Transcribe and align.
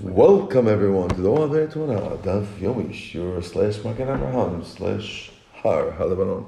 Welcome 0.00 0.68
everyone 0.68 1.08
to 1.08 1.20
the 1.20 1.28
Oav 1.28 1.72
Tuna 1.72 1.98
Daf 2.18 2.46
Yomi 2.60 2.94
Shur 2.94 3.42
slash 3.42 3.82
Magen 3.82 4.08
Abraham 4.08 4.64
slash 4.64 5.32
Har 5.54 5.90
Halebanon. 5.90 6.46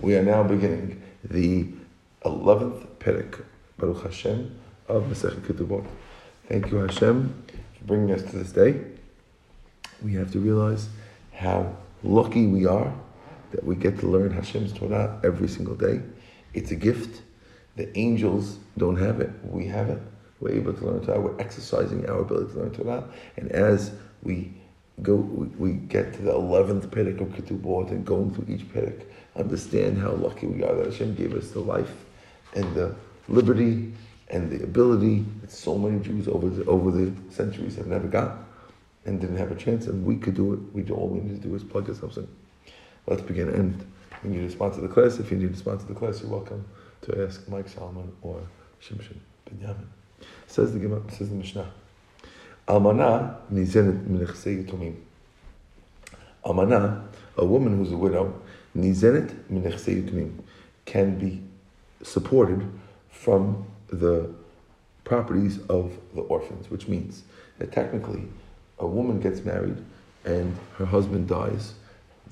We 0.00 0.16
are 0.16 0.22
now 0.22 0.42
beginning 0.42 1.02
the 1.22 1.66
eleventh 2.24 2.86
Perek 2.98 3.44
Baruch 3.76 4.02
Hashem 4.02 4.58
of 4.88 5.02
Masechet 5.02 5.42
Ketubot. 5.42 5.86
Thank 6.48 6.70
you 6.70 6.78
Hashem 6.78 7.44
for 7.78 7.84
bringing 7.84 8.14
us 8.14 8.22
to 8.30 8.38
this 8.38 8.52
day. 8.52 8.80
We 10.02 10.14
have 10.14 10.32
to 10.32 10.38
realize 10.38 10.88
how 11.34 11.76
lucky 12.02 12.46
we 12.46 12.64
are 12.64 12.94
that 13.50 13.62
we 13.62 13.76
get 13.76 13.98
to 13.98 14.06
learn 14.06 14.30
Hashem's 14.30 14.72
Torah 14.72 15.20
every 15.22 15.48
single 15.48 15.74
day. 15.74 16.00
It's 16.54 16.70
a 16.70 16.76
gift. 16.76 17.20
The 17.76 17.94
angels 17.98 18.56
don't 18.78 18.96
have 18.96 19.20
it. 19.20 19.32
We 19.44 19.66
have 19.66 19.90
it. 19.90 20.00
We're 20.40 20.54
able 20.54 20.72
to 20.74 20.86
learn 20.86 21.04
Torah. 21.04 21.20
We're 21.20 21.40
exercising 21.40 22.08
our 22.08 22.20
ability 22.20 22.52
to 22.52 22.58
learn 22.58 22.70
Torah. 22.72 23.04
And 23.36 23.50
as 23.52 23.92
we 24.22 24.52
go, 25.02 25.14
we, 25.14 25.46
we 25.46 25.72
get 25.78 26.12
to 26.14 26.22
the 26.22 26.32
11th 26.32 26.88
Perek 26.88 27.20
of 27.20 27.28
Ketubot 27.28 27.90
and 27.90 28.04
going 28.04 28.34
through 28.34 28.54
each 28.54 28.68
Perek, 28.72 29.04
understand 29.36 29.98
how 29.98 30.12
lucky 30.12 30.46
we 30.46 30.62
are 30.62 30.74
that 30.74 30.86
Hashem 30.86 31.14
gave 31.14 31.34
us 31.34 31.50
the 31.50 31.60
life 31.60 31.92
and 32.54 32.74
the 32.74 32.94
liberty 33.28 33.92
and 34.28 34.50
the 34.50 34.62
ability 34.64 35.24
that 35.40 35.50
so 35.50 35.78
many 35.78 36.00
Jews 36.00 36.28
over 36.28 36.48
the, 36.48 36.64
over 36.66 36.90
the 36.90 37.12
centuries 37.30 37.76
have 37.76 37.86
never 37.86 38.08
got 38.08 38.38
and 39.04 39.20
didn't 39.20 39.36
have 39.36 39.52
a 39.52 39.54
chance. 39.54 39.86
And 39.86 40.04
we 40.04 40.16
could 40.16 40.34
do 40.34 40.52
it. 40.54 40.60
We 40.72 40.82
do, 40.82 40.94
all 40.94 41.08
we 41.08 41.20
need 41.20 41.40
to 41.40 41.48
do 41.48 41.54
is 41.54 41.62
plug 41.62 41.88
ourselves 41.88 42.16
in. 42.16 42.28
Let's 43.06 43.22
begin. 43.22 43.48
And 43.48 43.56
end. 43.56 43.92
you 44.24 44.30
need 44.30 44.46
to 44.46 44.50
sponsor 44.50 44.80
the 44.80 44.88
class. 44.88 45.18
If 45.18 45.30
you 45.30 45.38
need 45.38 45.52
to 45.52 45.58
sponsor 45.58 45.86
the 45.86 45.94
class, 45.94 46.20
you're 46.20 46.30
welcome 46.30 46.64
to 47.02 47.24
ask 47.24 47.46
Mike 47.48 47.68
Solomon 47.68 48.12
or 48.22 48.40
Shimshon 48.82 49.18
Binyamin. 49.48 49.86
Says 50.46 50.72
the 50.72 50.78
Gemara, 50.78 51.02
says 51.10 51.28
the 51.28 51.34
Mishnah. 51.34 51.70
Almana 52.68 53.36
nizenet 53.52 54.06
minechsei 54.06 54.64
yitomim. 54.64 54.96
Almana, 56.44 57.06
a 57.36 57.44
woman 57.44 57.76
who's 57.76 57.92
a 57.92 57.96
widow, 57.96 58.40
nizenet 58.76 59.34
minechsei 59.50 60.02
yitomim, 60.02 60.32
can 60.84 61.18
be 61.18 61.42
supported 62.02 62.68
from 63.10 63.66
the 63.88 64.30
properties 65.04 65.58
of 65.68 65.96
the 66.14 66.22
orphans, 66.22 66.70
which 66.70 66.88
means 66.88 67.22
that 67.58 67.72
technically 67.72 68.24
a 68.78 68.86
woman 68.86 69.20
gets 69.20 69.44
married 69.44 69.78
and 70.24 70.56
her 70.76 70.86
husband 70.86 71.28
dies. 71.28 71.74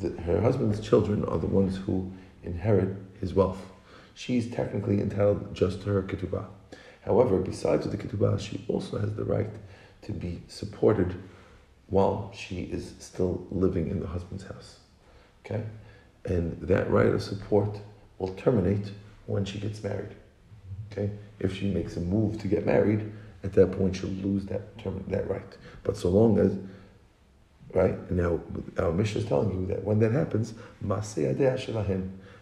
The, 0.00 0.10
her 0.22 0.40
husband's 0.40 0.80
children 0.80 1.24
are 1.24 1.38
the 1.38 1.46
ones 1.46 1.76
who 1.76 2.10
inherit 2.42 2.96
his 3.20 3.32
wealth. 3.32 3.64
She's 4.14 4.50
technically 4.50 5.00
entitled 5.00 5.54
just 5.54 5.82
to 5.82 5.90
her 5.90 6.02
ketubah. 6.02 6.46
However, 7.04 7.38
besides 7.38 7.86
the 7.88 7.96
ketubah, 7.96 8.40
she 8.40 8.64
also 8.68 8.98
has 8.98 9.14
the 9.14 9.24
right 9.24 9.50
to 10.02 10.12
be 10.12 10.42
supported 10.48 11.14
while 11.88 12.32
she 12.34 12.62
is 12.62 12.94
still 12.98 13.46
living 13.50 13.88
in 13.88 14.00
the 14.00 14.06
husband's 14.06 14.44
house. 14.44 14.78
Okay? 15.44 15.64
And 16.24 16.58
that 16.62 16.90
right 16.90 17.06
of 17.06 17.22
support 17.22 17.78
will 18.18 18.34
terminate 18.34 18.92
when 19.26 19.44
she 19.44 19.58
gets 19.58 19.82
married. 19.82 20.14
Okay? 20.90 21.10
If 21.40 21.54
she 21.56 21.70
makes 21.70 21.96
a 21.96 22.00
move 22.00 22.40
to 22.40 22.48
get 22.48 22.64
married, 22.64 23.12
at 23.42 23.52
that 23.52 23.72
point 23.72 23.96
she'll 23.96 24.08
lose 24.10 24.46
that 24.46 24.78
term, 24.78 25.04
that 25.08 25.28
right. 25.28 25.56
But 25.82 25.96
so 25.98 26.08
long 26.08 26.38
as 26.38 26.56
right 27.74 28.10
now, 28.10 28.40
our 28.78 28.92
mission 28.92 29.20
is 29.20 29.28
telling 29.28 29.50
you 29.50 29.66
that 29.66 29.84
when 29.84 29.98
that 29.98 30.12
happens, 30.12 30.54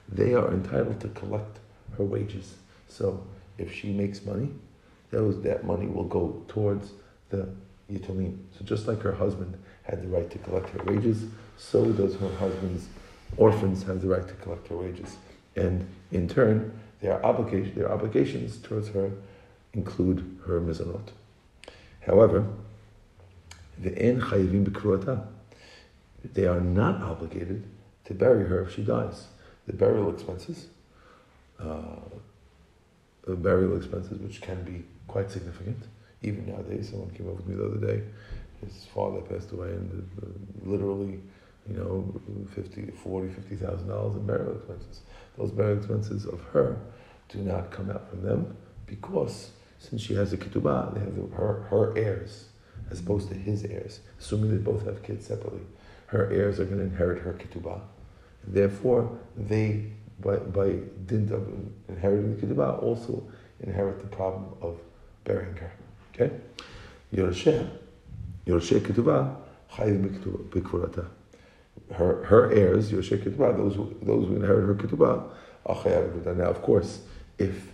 they 0.09 0.35
are 0.35 0.53
entitled 0.53 1.01
to 1.01 1.09
collect 1.09 1.59
her 1.97 2.05
wages. 2.05 2.55
So 2.89 3.25
if 3.63 3.73
she 3.73 3.93
makes 3.93 4.25
money, 4.25 4.51
those 5.11 5.41
that 5.43 5.65
money 5.65 5.87
will 5.87 6.05
go 6.05 6.43
towards 6.49 6.93
the 7.31 7.49
yitomim. 7.91 8.37
So 8.59 8.65
just 8.65 8.87
like 8.87 9.01
her 9.03 9.13
husband 9.13 9.57
had 9.85 10.03
the 10.03 10.09
right 10.09 10.31
to 10.31 10.39
collect 10.39 10.71
her 10.71 10.85
wages, 10.85 11.25
so 11.57 11.93
does 11.93 12.17
her 12.17 12.35
husband's 12.37 12.87
orphans 13.37 13.83
have 13.85 14.03
the 14.03 14.09
right 14.09 14.27
to 14.27 14.35
collect 14.35 14.69
her 14.69 14.77
wages. 14.77 15.17
And 15.57 15.87
in 16.11 16.29
turn, 16.29 16.79
their 17.01 17.25
obligation 17.25 17.75
their 17.75 17.91
obligations 17.91 18.59
towards 18.59 18.89
her 18.91 19.11
include 19.75 20.39
her 20.47 20.61
mizanot. 20.61 21.09
However, 22.01 22.47
the 23.79 23.97
en 23.99 24.21
chayivim 24.21 25.27
they 26.35 26.47
are 26.47 26.61
not 26.61 27.03
obligated 27.03 27.65
to 28.05 28.15
bury 28.15 28.47
her 28.49 28.63
if 28.63 28.75
she 28.75 28.83
dies. 28.83 29.27
The 29.67 29.73
burial 29.73 30.13
expenses, 30.13 30.69
uh, 31.59 31.97
the 33.27 33.37
burial 33.37 33.77
expenses, 33.77 34.19
which 34.19 34.41
can 34.41 34.63
be 34.65 34.85
quite 35.07 35.31
significant, 35.31 35.85
even 36.23 36.47
nowadays. 36.47 36.91
Someone 36.91 37.11
came 37.11 37.29
over 37.29 37.43
to 37.43 37.49
me 37.49 37.55
the 37.55 37.67
other 37.67 37.87
day. 37.95 38.03
His 38.65 38.87
father 38.87 39.21
passed 39.21 39.51
away, 39.53 39.69
and 39.69 40.09
literally, 40.65 41.21
you 41.69 41.77
know, 41.77 42.21
50, 42.55 42.93
40, 43.03 43.33
50,000 43.33 43.89
dollars 43.89 44.17
in 44.17 44.27
burial 44.27 44.57
expenses. 44.57 45.01
Those 45.37 45.51
burial 45.51 45.79
expenses 45.79 46.27
of 46.27 46.41
her 46.53 46.79
do 47.29 47.39
not 47.39 47.71
come 47.71 47.91
out 47.91 48.09
from 48.11 48.23
them 48.23 48.57
because 48.87 49.51
since 49.79 50.03
she 50.03 50.15
has 50.15 50.33
a 50.33 50.37
ketubah, 50.37 50.95
they 50.95 51.01
have 51.01 51.33
her 51.33 51.67
her 51.71 51.97
heirs 51.97 52.47
as 52.91 53.01
opposed 53.01 53.29
to 53.29 53.35
his 53.35 53.65
heirs, 53.65 54.01
assuming 54.21 54.51
they 54.51 54.59
both 54.59 54.85
have 54.85 55.03
kids 55.03 55.27
separately. 55.27 55.63
Her 56.07 56.31
heirs 56.31 56.61
are 56.61 56.67
going 56.67 56.79
to 56.79 56.85
inherit 56.85 57.23
her 57.23 57.33
ketubah. 57.33 57.81
Therefore, 58.47 59.19
they 59.37 59.93
by, 60.23 60.37
by 60.37 60.79
dint 61.07 61.31
of 61.31 61.47
inheriting 61.89 62.37
the 62.37 62.47
ketubah, 62.47 62.83
also 62.83 63.23
inherit 63.61 64.01
the 64.01 64.07
problem 64.07 64.47
of 64.61 64.79
burying 65.25 65.55
her. 65.57 65.73
Okay? 66.15 66.35
Yorsheh, 67.15 67.69
Yorsheh 68.47 68.81
ketubah, 68.81 69.37
chayiv 69.73 70.49
b'kvurata. 70.51 71.07
Her, 71.93 72.25
her 72.25 72.53
heirs, 72.53 72.91
Yorsheh 72.91 73.23
ketubah, 73.23 73.57
those 73.57 73.77
those 74.03 74.29
who 74.29 74.37
inherit 74.37 74.67
her 74.67 74.75
ketubah, 74.75 75.29
are 75.67 75.77
chayav 75.77 76.37
Now, 76.37 76.45
of 76.45 76.63
course, 76.63 77.03
if 77.39 77.73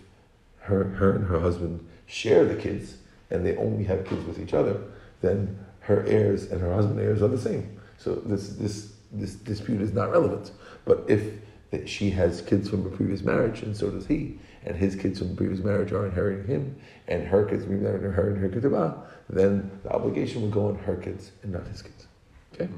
her, 0.59 0.83
her 0.83 1.15
and 1.15 1.25
her 1.27 1.39
husband 1.39 1.87
share 2.05 2.45
the 2.45 2.55
kids, 2.55 2.97
and 3.31 3.45
they 3.45 3.55
only 3.57 3.83
have 3.85 4.05
kids 4.05 4.25
with 4.25 4.39
each 4.39 4.53
other, 4.53 4.81
then 5.21 5.57
her 5.81 6.05
heirs 6.05 6.51
and 6.51 6.61
her 6.61 6.73
husband's 6.73 7.01
heirs 7.01 7.21
are 7.21 7.27
the 7.27 7.37
same. 7.37 7.79
So 7.97 8.15
this, 8.15 8.49
this, 8.49 8.93
this 9.11 9.35
dispute 9.35 9.81
is 9.81 9.93
not 9.93 10.11
relevant. 10.11 10.51
But 10.85 11.05
if 11.07 11.33
that 11.71 11.87
she 11.87 12.09
has 12.11 12.41
kids 12.41 12.69
from 12.69 12.85
a 12.85 12.89
previous 12.89 13.21
marriage, 13.21 13.61
and 13.61 13.75
so 13.75 13.89
does 13.89 14.07
he, 14.07 14.39
and 14.65 14.75
his 14.75 14.95
kids 14.95 15.19
from 15.19 15.29
the 15.29 15.35
previous 15.35 15.59
marriage 15.59 15.91
are 15.91 16.05
inheriting 16.05 16.47
him, 16.47 16.75
and 17.07 17.27
her 17.27 17.45
kids 17.45 17.63
from 17.63 17.85
are 17.85 18.05
inheriting 18.05 18.41
her 18.41 18.49
ketubah, 18.49 18.97
then 19.29 19.69
the 19.83 19.91
obligation 19.91 20.41
would 20.41 20.51
go 20.51 20.67
on 20.67 20.75
her 20.75 20.95
kids 20.95 21.31
and 21.43 21.51
not 21.51 21.67
his 21.67 21.81
kids. 21.81 22.07
Okay? 22.53 22.69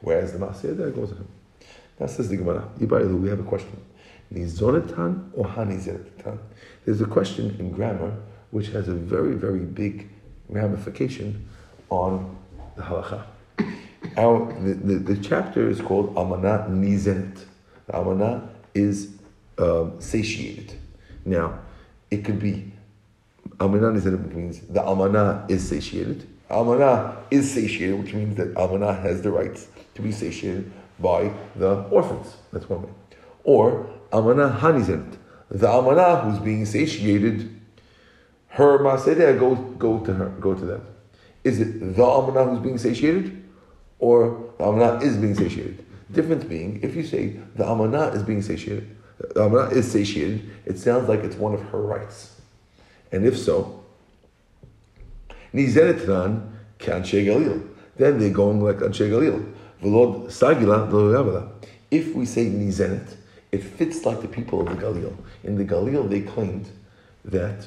Whereas 0.00 0.32
the 0.32 0.38
Masiyah 0.38 0.76
there 0.76 0.90
goes 0.90 1.12
on 1.12 1.18
him. 1.18 1.28
That 1.98 2.10
says 2.10 2.28
the 2.28 2.36
Gemara. 2.36 2.68
We 2.78 3.28
have 3.28 3.40
a 3.40 3.42
question. 3.42 3.82
Nizonatan 4.32 5.30
or 5.34 5.46
hanizonatan? 5.46 6.38
There's 6.84 7.00
a 7.00 7.06
question 7.06 7.56
in 7.58 7.70
grammar 7.70 8.14
which 8.50 8.68
has 8.68 8.88
a 8.88 8.94
very, 8.94 9.34
very 9.34 9.60
big 9.60 10.08
ramification 10.48 11.48
on 11.90 12.36
the 12.76 12.82
halacha. 12.82 13.24
Our, 14.16 14.52
the, 14.62 14.74
the, 14.74 15.14
the 15.14 15.16
chapter 15.16 15.68
is 15.68 15.80
called 15.80 16.14
Amanat 16.14 16.70
Nizenet. 16.70 17.44
The 17.86 17.92
almana 17.92 18.48
is 18.74 19.12
um, 19.58 20.00
satiated. 20.00 20.74
Now, 21.24 21.60
it 22.10 22.24
could 22.24 22.38
be 22.38 22.72
almana 23.58 23.94
which 23.94 24.34
means 24.34 24.60
the 24.60 24.80
almana 24.80 25.48
is 25.50 25.68
satiated. 25.68 26.26
Almana 26.50 27.16
is 27.30 27.52
satiated, 27.52 27.98
which 27.98 28.14
means 28.14 28.36
that 28.36 28.54
almana 28.54 29.00
has 29.02 29.22
the 29.22 29.30
rights 29.30 29.68
to 29.94 30.02
be 30.02 30.12
satiated 30.12 30.70
by 30.98 31.32
the 31.56 31.82
orphans. 31.90 32.36
That's 32.52 32.68
one 32.68 32.82
way. 32.82 32.90
Or 33.44 33.88
almana 34.12 34.58
hanizenet. 34.58 35.16
The 35.50 35.66
almana 35.68 36.24
who's 36.24 36.40
being 36.40 36.66
satiated, 36.66 37.60
her 38.48 38.78
masedeh 38.80 39.38
go 39.38 39.54
go 39.54 40.00
to 40.00 40.12
her, 40.12 40.28
go 40.40 40.54
to 40.54 40.64
them. 40.64 40.86
Is 41.44 41.60
it 41.60 41.94
the 41.96 42.02
almana 42.02 42.50
who's 42.50 42.60
being 42.60 42.78
satiated, 42.78 43.44
or 44.00 44.52
the 44.58 44.64
almana 44.64 45.02
is 45.02 45.16
being 45.16 45.34
satiated? 45.36 45.85
Difference 46.10 46.44
being, 46.44 46.80
if 46.82 46.94
you 46.94 47.04
say 47.04 47.36
the 47.56 47.68
amana 47.68 48.08
is 48.08 48.22
being 48.22 48.42
satiated, 48.42 48.96
the 49.18 49.44
amana 49.44 49.70
is 49.70 49.90
satiated, 49.90 50.48
it 50.64 50.78
sounds 50.78 51.08
like 51.08 51.20
it's 51.20 51.36
one 51.36 51.54
of 51.54 51.62
her 51.70 51.82
rights. 51.82 52.40
And 53.10 53.26
if 53.26 53.36
so, 53.36 53.84
nizenetran 55.52 56.52
kanshe 56.78 57.24
galil. 57.24 57.68
Then 57.96 58.18
they're 58.18 58.30
going 58.30 58.62
like 58.62 58.76
anshe 58.76 59.08
galil. 59.10 59.52
V'lod 59.82 60.26
sagila 60.26 61.50
If 61.90 62.14
we 62.14 62.24
say 62.24 62.46
nizenet, 62.46 63.16
it 63.52 63.62
fits 63.62 64.04
like 64.04 64.20
the 64.20 64.28
people 64.28 64.60
of 64.60 64.68
the 64.68 64.74
Galil. 64.74 65.16
In 65.44 65.56
the 65.56 65.64
Galil, 65.64 66.08
they 66.08 66.20
claimed 66.20 66.68
that 67.24 67.66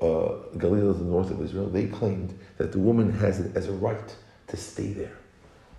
uh, 0.00 0.40
Galil 0.56 0.90
is 0.90 0.98
the 0.98 1.04
north 1.04 1.30
of 1.30 1.42
Israel. 1.42 1.68
They 1.68 1.86
claimed 1.86 2.38
that 2.56 2.72
the 2.72 2.78
woman 2.78 3.12
has 3.18 3.40
it 3.40 3.56
as 3.56 3.68
a 3.68 3.72
right 3.72 4.16
to 4.46 4.56
stay 4.56 4.92
there. 4.92 5.16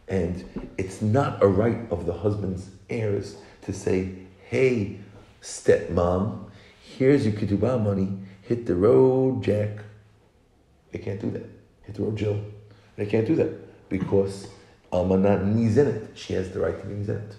And 0.10 0.44
it's 0.78 1.02
not 1.02 1.42
a 1.42 1.48
right 1.48 1.80
of 1.92 2.06
the 2.08 2.14
husband's 2.14 2.70
heirs 2.90 3.38
to 3.62 3.72
say, 3.72 4.10
hey, 4.48 4.98
stepmom, 5.42 6.50
here's 6.82 7.26
your 7.26 7.36
ketubah 7.36 7.82
money, 7.82 8.18
hit 8.42 8.66
the 8.66 8.76
road, 8.76 9.44
Jack. 9.44 9.84
They 10.92 10.98
can't 11.00 11.22
do 11.22 11.30
that. 11.32 11.46
Hit 11.84 11.96
the 11.96 12.02
road, 12.02 12.18
Jill. 12.18 12.44
They 12.96 13.06
can't 13.06 13.28
do 13.28 13.36
that 13.36 13.90
because 13.90 14.48
Almanah 14.92 15.46
needs 15.46 15.78
in 15.78 15.88
it. 15.88 16.10
She 16.16 16.34
has 16.34 16.50
the 16.50 16.60
right 16.60 16.80
to 16.82 16.88
be 16.88 16.96
nizenet. 16.96 17.36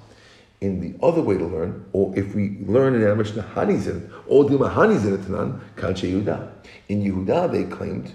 In 0.61 0.81
the 0.81 0.95
other 1.05 1.23
way 1.23 1.37
to 1.39 1.47
learn, 1.47 1.85
or 1.93 2.17
if 2.17 2.35
we 2.35 2.59
learn 2.67 2.95
in 2.95 3.03
our 3.03 3.17
Mishnah 3.17 3.43
hanizenet, 3.55 4.09
or 4.29 4.45
dima 4.45 4.73
hanizenet 4.73 5.25
tanan, 5.25 5.61
kanche 5.75 6.09
Yehuda. 6.09 6.53
In 6.89 7.03
Yehuda, 7.03 7.51
they 7.51 7.65
claimed, 7.65 8.13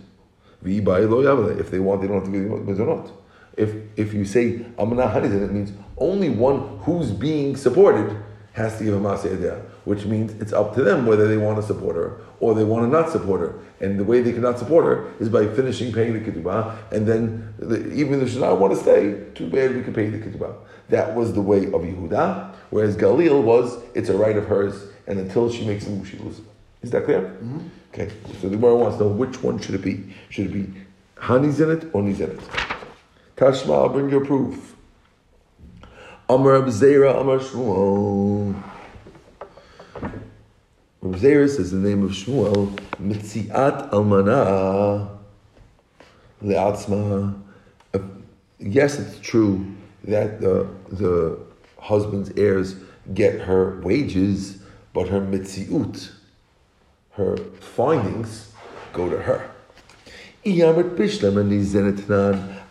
if 0.64 1.72
they 1.72 1.80
want, 1.80 2.02
they 2.02 2.08
don't 2.08 2.24
have 2.24 2.26
to 2.26 2.32
give 2.32 2.50
the 2.50 2.72
mezonot. 2.72 3.12
If 3.58 3.76
if 3.96 4.14
you 4.14 4.26
say 4.26 4.60
Almana 4.78 5.14
hanizenet, 5.14 5.46
it 5.46 5.54
means 5.54 5.72
only 5.98 6.30
one 6.30 6.80
who's 6.80 7.12
being 7.12 7.56
supported 7.56 8.16
has 8.54 8.78
to 8.78 8.86
give 8.86 8.94
a 8.94 9.00
Maseh 9.00 9.62
which 9.84 10.06
means 10.06 10.34
it's 10.42 10.54
up 10.54 10.74
to 10.76 10.82
them 10.82 11.06
whether 11.06 11.28
they 11.28 11.38
want 11.38 11.58
to 11.58 11.64
support 11.64 11.96
her 11.96 12.22
or 12.40 12.56
they 12.56 12.64
want 12.64 12.84
to 12.84 12.90
not 12.90 13.10
support 13.12 13.42
her. 13.42 13.60
And 13.80 14.00
the 14.00 14.04
way 14.04 14.22
they 14.22 14.32
cannot 14.32 14.58
support 14.58 14.86
her 14.86 15.14
is 15.20 15.30
by 15.30 15.48
finishing 15.48 15.94
paying 15.94 16.14
the 16.14 16.20
ketubah, 16.20 16.92
and 16.92 17.08
then 17.08 17.54
the, 17.60 17.92
even 17.94 18.22
if 18.22 18.32
she 18.32 18.40
not 18.40 18.60
want 18.60 18.74
to 18.74 18.80
stay, 18.80 19.24
too 19.36 19.50
bad 19.50 19.76
we 19.76 19.84
can 19.84 19.94
pay 19.94 20.10
the 20.10 20.18
ketubah. 20.18 20.56
That 20.90 21.16
was 21.16 21.34
the 21.34 21.42
way 21.42 21.66
of 21.66 21.82
Yehuda, 21.82 22.54
whereas 22.70 22.96
Galil 22.96 23.44
was, 23.44 23.78
it's 23.94 24.10
a 24.10 24.18
right 24.18 24.38
of 24.38 24.48
hers, 24.48 24.88
and 25.08 25.20
until 25.20 25.52
she 25.52 25.66
makes 25.66 25.88
a 25.88 25.90
move, 25.90 26.08
she 26.08 26.18
loses. 26.18 26.42
Is 26.82 26.92
that 26.92 27.06
clear? 27.06 27.22
Mm-hmm. 27.22 27.60
Okay, 27.94 28.12
so 28.40 28.50
the 28.50 28.56
Gemara 28.56 28.76
wants 28.76 28.98
to 28.98 29.04
know 29.04 29.10
which 29.10 29.42
one 29.42 29.60
should 29.60 29.76
it 29.76 29.82
be? 29.82 30.14
Should 30.30 30.48
it 30.48 30.54
be 30.54 30.74
it 31.18 31.90
or 31.94 32.08
it? 32.08 32.75
Tashma, 33.36 33.74
I'll 33.74 33.90
bring 33.90 34.10
your 34.10 34.24
proof. 34.26 34.76
Amar 36.30 36.54
Abzera, 36.54 37.20
Amar 37.20 37.40
Shmuel. 37.40 38.56
Abzera 41.04 41.50
says 41.50 41.72
the 41.72 41.78
name 41.78 42.04
of 42.04 42.12
Shmuel, 42.12 42.74
Mitziat 43.02 43.90
Almana 43.92 45.10
Le'atzma. 46.42 47.38
Uh, 47.94 48.00
yes, 48.58 49.00
it's 49.00 49.20
true 49.20 49.66
that 50.06 50.40
the, 50.40 50.68
the 50.90 51.38
husband's 51.78 52.32
heirs 52.38 52.78
get 53.14 53.42
her 53.42 53.82
wages, 53.82 54.60
but 54.94 55.10
her 55.10 55.20
mitziut, 55.20 56.12
her 57.12 57.36
findings, 57.60 58.54
go 58.94 59.10
to 59.10 59.22
her. 59.22 59.52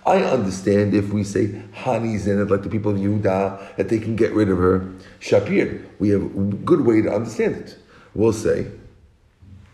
I 0.07 0.23
understand 0.23 0.93
if 0.95 1.13
we 1.13 1.25
say 1.25 1.63
Hani's 1.73 2.27
in 2.27 2.39
it, 2.41 2.51
like 2.51 2.63
the 2.63 2.69
people 2.69 2.93
of 2.93 2.99
Yehuda, 2.99 3.77
that 3.77 3.89
they 3.89 3.99
can 3.99 4.17
get 4.17 4.33
rid 4.33 4.51
of 4.51 4.59
her. 4.59 4.87
Shapir, 5.21 5.87
we 5.99 6.11
have 6.11 6.23
a 6.23 6.27
good 6.29 6.83
way 6.83 7.01
to 7.01 7.11
understand 7.11 7.57
it. 7.57 7.79
We'll 8.15 8.35
say, 8.35 8.67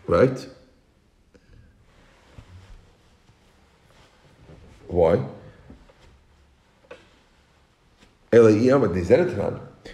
right? 0.07 0.47
Why? 4.87 5.21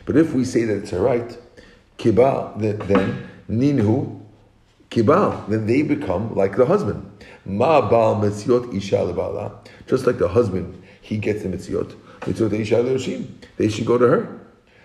But 0.06 0.16
if 0.16 0.33
we 0.33 0.45
say 0.45 0.63
that 0.66 0.78
it's 0.78 0.94
a 0.94 1.00
right, 1.00 1.38
kibah, 1.98 2.60
then 2.60 3.28
ninhu, 3.50 4.22
kibah, 4.92 5.48
then 5.50 5.66
they 5.66 5.81
become 5.81 6.36
like 6.36 6.56
the 6.56 6.66
husband. 6.68 7.12
Ma 7.45 7.81
bal 7.90 8.24
isha 8.24 9.04
Just 9.88 10.06
like 10.06 10.18
the 10.18 10.28
husband, 10.28 10.84
he 11.01 11.18
gets 11.18 11.44
the 11.44 11.50
leoshim. 12.84 13.28
They 13.57 13.69
should 13.69 13.86
go 13.86 13.98
to 13.98 14.07
her. 14.07 14.39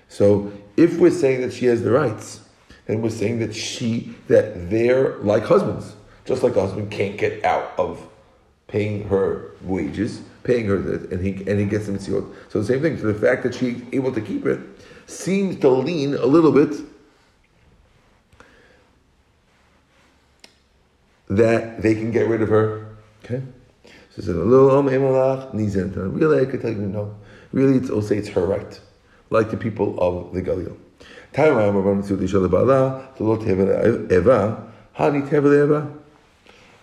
So 0.08 0.52
if 0.76 0.98
we're 0.98 1.10
saying 1.10 1.40
that 1.42 1.52
she 1.52 1.66
has 1.66 1.82
the 1.82 1.90
rights, 1.90 2.40
then 2.86 3.02
we're 3.02 3.10
saying 3.10 3.40
that 3.40 3.54
she, 3.54 4.14
that 4.28 4.70
they're 4.70 5.16
like 5.18 5.44
husbands. 5.44 5.94
Just 6.24 6.42
like 6.42 6.54
the 6.54 6.60
husband 6.60 6.90
can't 6.90 7.18
get 7.18 7.44
out 7.44 7.72
of 7.78 8.06
paying 8.68 9.08
her 9.08 9.50
wages, 9.62 10.22
paying 10.44 10.66
her 10.66 10.76
and 10.76 11.24
he 11.24 11.32
and 11.50 11.58
he 11.58 11.66
gets 11.66 11.86
the 11.86 11.92
mitziot. 11.92 12.32
So 12.48 12.60
the 12.60 12.64
same 12.64 12.80
thing. 12.80 12.98
So 12.98 13.12
the 13.12 13.14
fact 13.14 13.42
that 13.42 13.54
she's 13.54 13.82
able 13.92 14.12
to 14.12 14.20
keep 14.20 14.46
it 14.46 14.60
seems 15.06 15.58
to 15.60 15.68
lean 15.68 16.14
a 16.14 16.26
little 16.26 16.52
bit 16.52 16.74
that 21.28 21.82
they 21.82 21.94
can 21.94 22.12
get 22.12 22.28
rid 22.28 22.42
of 22.42 22.48
her. 22.48 22.96
Okay? 23.24 23.42
So 24.16 24.22
said, 24.22 24.36
Really, 24.36 26.40
I 26.40 26.44
could 26.44 26.60
tell 26.60 26.70
you 26.70 26.78
no. 26.78 27.16
Really, 27.52 27.78
it's, 27.78 27.90
I'll 27.90 28.02
say 28.02 28.18
it's 28.18 28.28
her 28.28 28.44
right. 28.44 28.80
Like 29.30 29.50
the 29.50 29.56
people 29.56 29.98
of 29.98 30.34
the 30.34 30.42
Galil. 30.42 30.76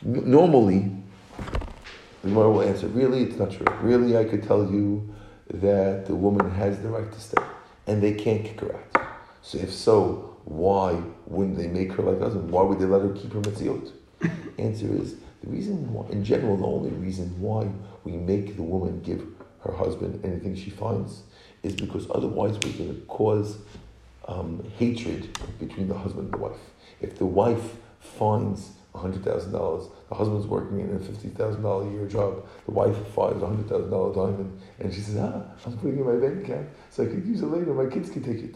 Normally, 0.02 0.92
the 2.22 2.30
Gemara 2.30 2.52
will 2.52 2.62
answer, 2.64 2.88
really, 2.88 3.24
it's 3.24 3.38
not 3.38 3.52
true. 3.52 3.66
Really, 3.82 4.18
I 4.18 4.24
could 4.24 4.44
tell 4.44 4.72
you 4.72 5.14
that 5.54 6.08
the 6.08 6.16
woman 6.16 6.50
has 6.52 6.82
the 6.82 6.90
right 6.90 7.12
to 7.12 7.20
stay, 7.20 7.42
and 7.86 8.02
they 8.02 8.14
can't 8.14 8.44
kick 8.44 8.60
her 8.62 8.76
out. 8.76 9.06
So 9.44 9.60
if 9.60 9.72
so, 9.72 10.38
why 10.46 11.00
wouldn't 11.28 11.58
they 11.58 11.68
make 11.68 11.94
her 11.94 12.04
like 12.04 12.22
us, 12.22 12.34
and 12.34 12.50
why 12.50 12.64
would 12.64 12.80
they 12.80 12.86
let 12.86 13.04
her 13.04 13.14
keep 13.14 13.34
her 13.34 13.42
mitzvot? 13.42 13.92
Answer 14.58 14.96
is 14.96 15.16
the 15.42 15.50
reason 15.50 15.94
why, 15.94 16.08
in 16.10 16.24
general, 16.24 16.58
the 16.58 16.66
only 16.66 16.92
reason 16.92 17.40
why 17.40 17.70
we 18.04 18.14
make 18.14 18.56
the 18.56 18.64
woman 18.64 19.02
give 19.02 19.26
her 19.62 19.74
husband 19.74 20.24
anything 20.24 20.56
she 20.56 20.70
finds 20.70 21.24
is 21.64 21.76
because 21.76 22.08
otherwise 22.14 22.54
we're 22.64 22.78
going 22.78 22.96
to 22.96 23.02
cause 23.08 23.58
um, 24.28 24.64
hatred 24.78 25.38
between 25.60 25.88
the 25.88 25.98
husband 25.98 26.26
and 26.26 26.34
the 26.34 26.38
wife. 26.38 26.60
If 27.02 27.18
the 27.18 27.26
wife 27.26 27.76
finds 28.00 28.72
$100,000, 28.96 29.92
the 30.10 30.16
husband's 30.16 30.48
working 30.48 30.80
in 30.80 30.90
a 30.96 31.00
$50,000 31.00 31.88
a 31.88 31.92
year 31.92 32.08
job, 32.08 32.46
the 32.66 32.72
wife 32.72 32.96
finds 33.14 33.42
a 33.42 33.46
$100,000 33.46 34.16
diamond, 34.16 34.62
and 34.80 34.94
she 34.94 35.02
says, 35.02 35.18
ah, 35.18 35.44
I'm 35.66 35.78
putting 35.78 35.98
it 35.98 36.02
in 36.02 36.08
my 36.08 36.28
bank 36.28 36.46
account 36.46 36.68
so 36.90 37.04
I 37.04 37.08
could 37.08 37.26
use 37.26 37.42
it 37.42 37.48
later, 37.48 37.74
my 37.74 37.90
kids 37.90 38.10
can 38.10 38.24
take 38.24 38.44
it. 38.44 38.56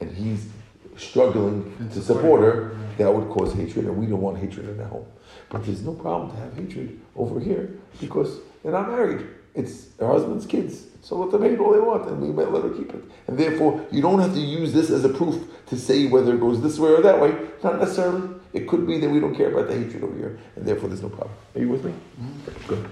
And 0.00 0.10
he's 0.10 0.48
struggling 0.96 1.90
to 1.92 2.00
support 2.02 2.42
her, 2.42 2.76
that 2.98 3.12
would 3.12 3.28
cause 3.30 3.52
hatred, 3.54 3.86
and 3.86 3.96
we 3.96 4.06
don't 4.06 4.20
want 4.20 4.38
hatred 4.38 4.68
in 4.68 4.76
the 4.76 4.86
home. 4.86 5.06
But 5.48 5.64
there's 5.64 5.82
no 5.82 5.94
problem 5.94 6.30
to 6.30 6.36
have 6.36 6.54
hatred 6.54 7.00
over 7.16 7.40
here 7.40 7.70
because 8.00 8.40
they're 8.62 8.72
not 8.72 8.88
married. 8.88 9.26
It's 9.54 9.88
her 9.98 10.06
husband's 10.06 10.46
kids. 10.46 10.86
So 11.02 11.16
let 11.16 11.30
them 11.30 11.42
hate 11.42 11.58
all 11.58 11.72
they 11.72 11.80
want, 11.80 12.08
and 12.08 12.20
we 12.20 12.28
might 12.28 12.50
let 12.50 12.62
her 12.62 12.70
keep 12.70 12.94
it. 12.94 13.02
And 13.26 13.36
therefore, 13.36 13.84
you 13.90 14.00
don't 14.00 14.20
have 14.20 14.32
to 14.34 14.40
use 14.40 14.72
this 14.72 14.88
as 14.90 15.04
a 15.04 15.08
proof 15.08 15.44
to 15.66 15.76
say 15.76 16.06
whether 16.06 16.34
it 16.34 16.40
goes 16.40 16.62
this 16.62 16.78
way 16.78 16.90
or 16.90 17.02
that 17.02 17.20
way. 17.20 17.34
Not 17.62 17.78
necessarily. 17.78 18.28
It 18.52 18.68
could 18.68 18.86
be 18.86 18.98
that 18.98 19.08
we 19.08 19.18
don't 19.18 19.34
care 19.34 19.50
about 19.50 19.68
the 19.68 19.78
hatred 19.78 20.04
over 20.04 20.16
here, 20.16 20.38
and 20.56 20.66
therefore 20.66 20.88
there's 20.88 21.02
no 21.02 21.08
problem. 21.08 21.34
Are 21.54 21.60
you 21.60 21.68
with 21.70 21.84
me? 21.84 21.92
Mm-hmm. 22.20 22.68
Good. 22.68 22.88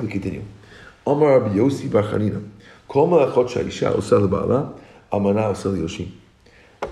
We 0.00 0.08
continue. 0.08 0.44
Amar 1.06 1.40
Rabbi 1.40 1.54
Yossi 1.54 1.90
Bar 1.90 2.02
Chanina. 2.02 2.46
Kol 2.88 3.08
malachot 3.08 3.48
sha'isha 3.48 3.94
osel 3.94 4.24
amana 5.12 5.42
osel 5.42 5.76
yoshim 5.76 6.10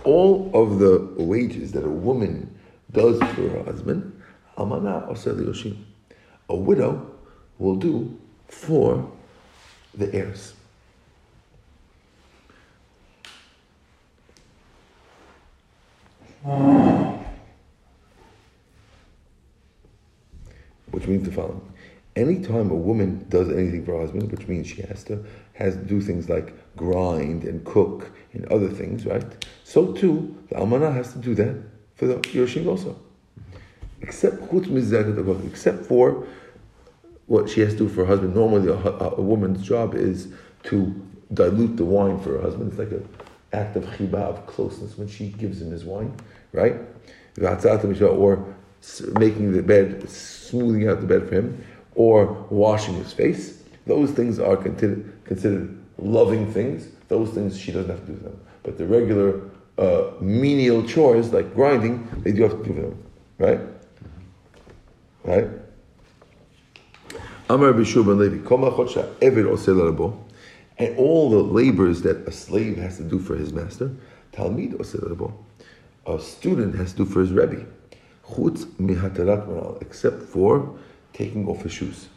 all 0.04 0.50
of 0.54 0.78
the 0.78 0.98
wages 1.16 1.72
that 1.72 1.84
a 1.84 1.88
woman 1.88 2.58
does 2.92 3.18
for 3.18 3.48
her 3.48 3.62
husband, 3.64 4.22
almana 4.56 5.08
a 6.48 6.56
widow 6.56 7.10
will 7.58 7.76
do 7.76 8.18
for 8.48 9.10
the 9.94 10.12
heirs. 10.14 10.54
Which 20.90 21.06
means 21.06 21.24
the 21.24 21.32
following. 21.32 21.75
Anytime 22.16 22.70
a 22.70 22.74
woman 22.74 23.26
does 23.28 23.50
anything 23.50 23.84
for 23.84 23.92
her 23.92 24.00
husband, 24.00 24.32
which 24.32 24.48
means 24.48 24.66
she 24.66 24.82
has 24.82 25.04
to 25.04 25.22
has 25.52 25.74
to 25.74 25.82
do 25.82 26.00
things 26.00 26.28
like 26.28 26.54
grind 26.76 27.44
and 27.44 27.64
cook 27.64 28.10
and 28.32 28.46
other 28.46 28.68
things, 28.68 29.06
right? 29.06 29.24
So 29.64 29.92
too, 29.92 30.34
the 30.48 30.56
almana 30.56 30.92
has 30.92 31.12
to 31.12 31.18
do 31.18 31.34
that 31.34 31.56
for 31.94 32.06
the 32.06 32.16
Yoshim 32.16 32.66
also. 32.66 32.98
Except 34.00 34.42
except 35.44 35.86
for 35.86 36.26
what 37.26 37.48
she 37.50 37.60
has 37.60 37.72
to 37.72 37.78
do 37.80 37.88
for 37.88 38.00
her 38.00 38.06
husband. 38.06 38.34
Normally, 38.34 38.68
a, 38.68 38.76
a, 38.76 39.20
woman's 39.20 39.66
job 39.66 39.94
is 39.94 40.28
to 40.64 40.94
dilute 41.34 41.76
the 41.76 41.84
wine 41.84 42.20
for 42.20 42.32
her 42.34 42.42
husband. 42.42 42.70
It's 42.70 42.78
like 42.78 42.92
an 42.92 43.08
act 43.52 43.76
of 43.76 43.84
chiba, 43.84 44.14
of 44.14 44.46
closeness, 44.46 44.96
when 44.96 45.08
she 45.08 45.28
gives 45.28 45.60
him 45.60 45.70
his 45.70 45.84
wine, 45.84 46.14
right? 46.52 46.76
Or 47.40 48.54
making 49.18 49.52
the 49.52 49.62
bed, 49.62 50.08
smoothing 50.08 50.88
out 50.88 51.00
the 51.00 51.06
bed 51.06 51.28
for 51.28 51.34
him, 51.34 51.64
or 51.96 52.26
washing 52.50 52.94
his 52.94 53.12
face. 53.12 53.62
Those 53.86 54.12
things 54.12 54.38
are 54.38 54.56
considered, 54.56 55.12
considered 55.24 55.76
loving 55.98 56.52
things. 56.52 56.88
Those 57.08 57.30
things 57.30 57.58
she 57.58 57.72
doesn't 57.72 57.90
have 57.90 58.06
to 58.06 58.12
do 58.12 58.18
them. 58.18 58.40
But 58.62 58.78
the 58.78 58.86
regular 58.86 59.40
uh, 59.78 60.12
menial 60.20 60.86
chores 60.86 61.32
like 61.32 61.54
grinding, 61.54 62.08
they 62.22 62.32
do 62.32 62.42
have 62.42 62.62
to 62.62 62.64
do 62.64 62.74
them. 62.74 63.02
Right? 63.38 63.60
Right? 65.24 65.48
Amar 67.48 67.72
Bishur 67.72 68.04
Levi, 68.06 68.38
Eved 68.38 70.18
and 70.78 70.98
all 70.98 71.30
the 71.30 71.42
labors 71.42 72.02
that 72.02 72.16
a 72.28 72.32
slave 72.32 72.76
has 72.76 72.98
to 72.98 73.02
do 73.02 73.18
for 73.18 73.34
his 73.34 73.52
master, 73.52 73.90
Talmid 74.32 74.74
Oseh 74.74 75.32
a 76.06 76.20
student 76.20 76.76
has 76.76 76.92
to 76.92 76.98
do 76.98 77.04
for 77.04 77.20
his 77.20 77.32
Rebbe, 77.32 77.66
Chutz 78.28 78.64
Mihatarat 78.78 79.80
Except 79.82 80.22
for 80.22 80.78
taking 81.16 81.48
off 81.48 81.62
his 81.62 81.72
shoes. 81.72 82.08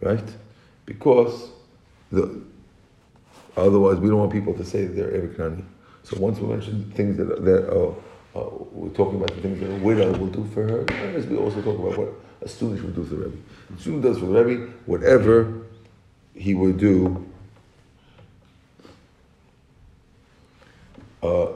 right? 0.00 0.24
Because 0.86 1.50
the 2.10 2.40
otherwise 3.56 3.98
we 3.98 4.08
don't 4.08 4.18
want 4.18 4.32
people 4.32 4.54
to 4.54 4.64
say 4.64 4.86
that 4.86 4.94
they're 4.96 5.10
Eviknani. 5.10 5.62
So 6.02 6.18
once 6.18 6.38
we 6.38 6.48
mention 6.48 6.90
things 6.92 7.16
that 7.18 7.44
that 7.44 7.68
uh, 7.70 7.94
uh, 8.38 8.48
we're 8.72 8.94
talking 8.94 9.16
about 9.16 9.34
the 9.34 9.42
things 9.42 9.60
that 9.60 9.70
a 9.70 9.78
widow 9.78 10.16
will 10.16 10.28
do 10.28 10.44
for 10.54 10.62
her, 10.66 10.90
as 11.14 11.26
we 11.26 11.36
also 11.36 11.60
talk 11.60 11.78
about 11.78 11.98
what 11.98 12.12
a 12.40 12.48
student 12.48 12.80
should 12.80 12.94
do 12.94 13.04
for 13.04 13.16
the 13.16 13.24
Rebbe. 13.24 13.36
A 13.76 13.80
student 13.80 14.02
does 14.02 14.18
for 14.18 14.26
the 14.26 14.44
Rebbe 14.44 14.72
whatever 14.86 15.62
he 16.34 16.54
would 16.54 16.78
do. 16.78 17.24
Uh, 21.20 21.48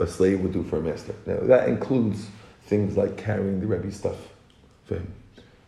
a 0.00 0.06
slave 0.06 0.40
would 0.40 0.52
do 0.52 0.62
for 0.62 0.76
a 0.76 0.82
master. 0.82 1.14
Now 1.26 1.38
that 1.40 1.68
includes 1.68 2.26
things 2.66 2.96
like 2.96 3.16
carrying 3.16 3.58
the 3.58 3.66
Rebbe 3.66 3.90
stuff 3.90 4.18
for 4.84 4.96
him. 4.96 5.12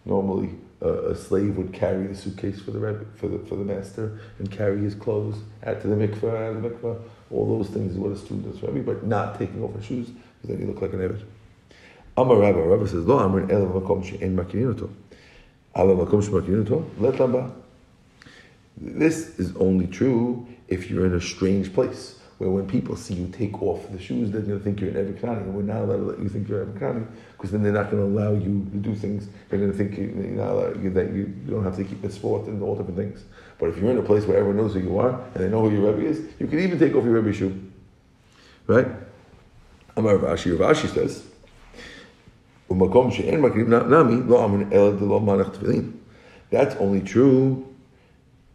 Normally, 0.04 0.50
uh, 0.82 1.10
a 1.10 1.14
slave 1.14 1.56
would 1.56 1.72
carry 1.72 2.06
the 2.06 2.14
suitcase 2.14 2.60
for 2.60 2.70
the 2.70 2.78
Rebbe, 2.78 3.04
for 3.16 3.28
the 3.28 3.38
for 3.40 3.56
the 3.56 3.64
master 3.64 4.18
and 4.38 4.50
carry 4.50 4.80
his 4.80 4.94
clothes 4.94 5.36
out 5.64 5.80
to 5.82 5.88
the 5.88 5.94
mikveh, 5.94 6.24
out 6.24 6.56
of 6.56 6.62
the 6.62 6.68
mikveh. 6.68 7.00
All 7.30 7.58
those 7.58 7.68
things 7.68 7.92
is 7.92 7.98
what 7.98 8.12
a 8.12 8.16
student 8.16 8.50
does 8.50 8.60
for 8.60 8.70
Rebbe, 8.70 8.92
but 8.92 9.06
not 9.06 9.38
taking 9.38 9.62
off 9.62 9.74
his 9.74 9.84
shoes 9.84 10.08
because 10.08 10.56
then 10.56 10.60
you 10.60 10.66
look 10.72 10.80
like 10.80 10.92
an 10.92 11.00
Eved. 11.00 11.22
Amar 12.16 12.36
Rabba, 12.36 12.62
Rabba 12.62 12.88
says, 12.88 13.06
Lo 13.06 13.18
Amrin 13.18 13.50
El 13.50 13.66
Makom 13.66 14.04
She'en 14.04 14.36
Makininuto. 14.36 14.90
Ala 15.76 15.94
Makom 15.94 16.22
She'makininuto, 16.22 16.84
Let 16.98 17.14
Lamba. 17.14 17.52
This 18.76 19.38
is 19.38 19.54
only 19.56 19.86
true 19.86 20.46
if 20.68 20.90
you're 20.90 21.06
in 21.06 21.14
a 21.14 21.20
strange 21.20 21.72
place 21.72 22.19
where 22.40 22.48
when 22.48 22.66
people 22.66 22.96
see 22.96 23.12
you 23.12 23.26
take 23.26 23.62
off 23.62 23.86
the 23.92 24.00
shoes, 24.00 24.30
they're 24.30 24.40
going 24.40 24.56
to 24.56 24.64
think 24.64 24.80
you're 24.80 24.88
an 24.88 24.96
Evikani, 24.96 25.44
we're 25.44 25.60
not 25.60 25.82
allowed 25.82 25.98
to 25.98 26.02
let 26.04 26.18
you 26.20 26.28
think 26.30 26.48
you're 26.48 26.62
an 26.62 26.72
Evikani, 26.72 27.06
because 27.32 27.50
then 27.50 27.62
they're 27.62 27.70
not 27.70 27.90
going 27.90 28.02
to 28.02 28.08
allow 28.18 28.32
you 28.32 28.66
to 28.72 28.78
do 28.78 28.94
things. 28.94 29.28
They're 29.50 29.58
going 29.58 29.70
to 29.70 29.76
think 29.76 29.98
you, 29.98 30.06
you 30.06 30.90
that 30.94 31.12
you, 31.12 31.26
don't 31.50 31.62
have 31.62 31.76
to 31.76 31.84
keep 31.84 32.00
the 32.00 32.10
sport 32.10 32.46
and 32.46 32.62
all 32.62 32.76
different 32.76 32.96
things. 32.96 33.24
But 33.58 33.68
if 33.68 33.76
you're 33.76 33.90
in 33.90 33.98
a 33.98 34.02
place 34.02 34.24
where 34.24 34.38
everyone 34.38 34.56
knows 34.56 34.72
who 34.72 34.80
you 34.80 34.98
are, 34.98 35.20
and 35.34 35.44
they 35.44 35.50
know 35.50 35.68
who 35.68 35.76
your 35.76 35.92
Rebbe 35.92 36.08
is, 36.08 36.22
you 36.38 36.46
can 36.46 36.60
even 36.60 36.78
take 36.78 36.94
off 36.94 37.04
your 37.04 37.20
Rebbe 37.20 37.30
shoe. 37.36 37.62
Right? 38.66 38.86
Amar 39.98 40.16
Rashi, 40.16 40.56
Rashi 40.56 40.88
says, 40.88 41.26
that's 46.50 46.76
only 46.76 47.00
true 47.02 47.74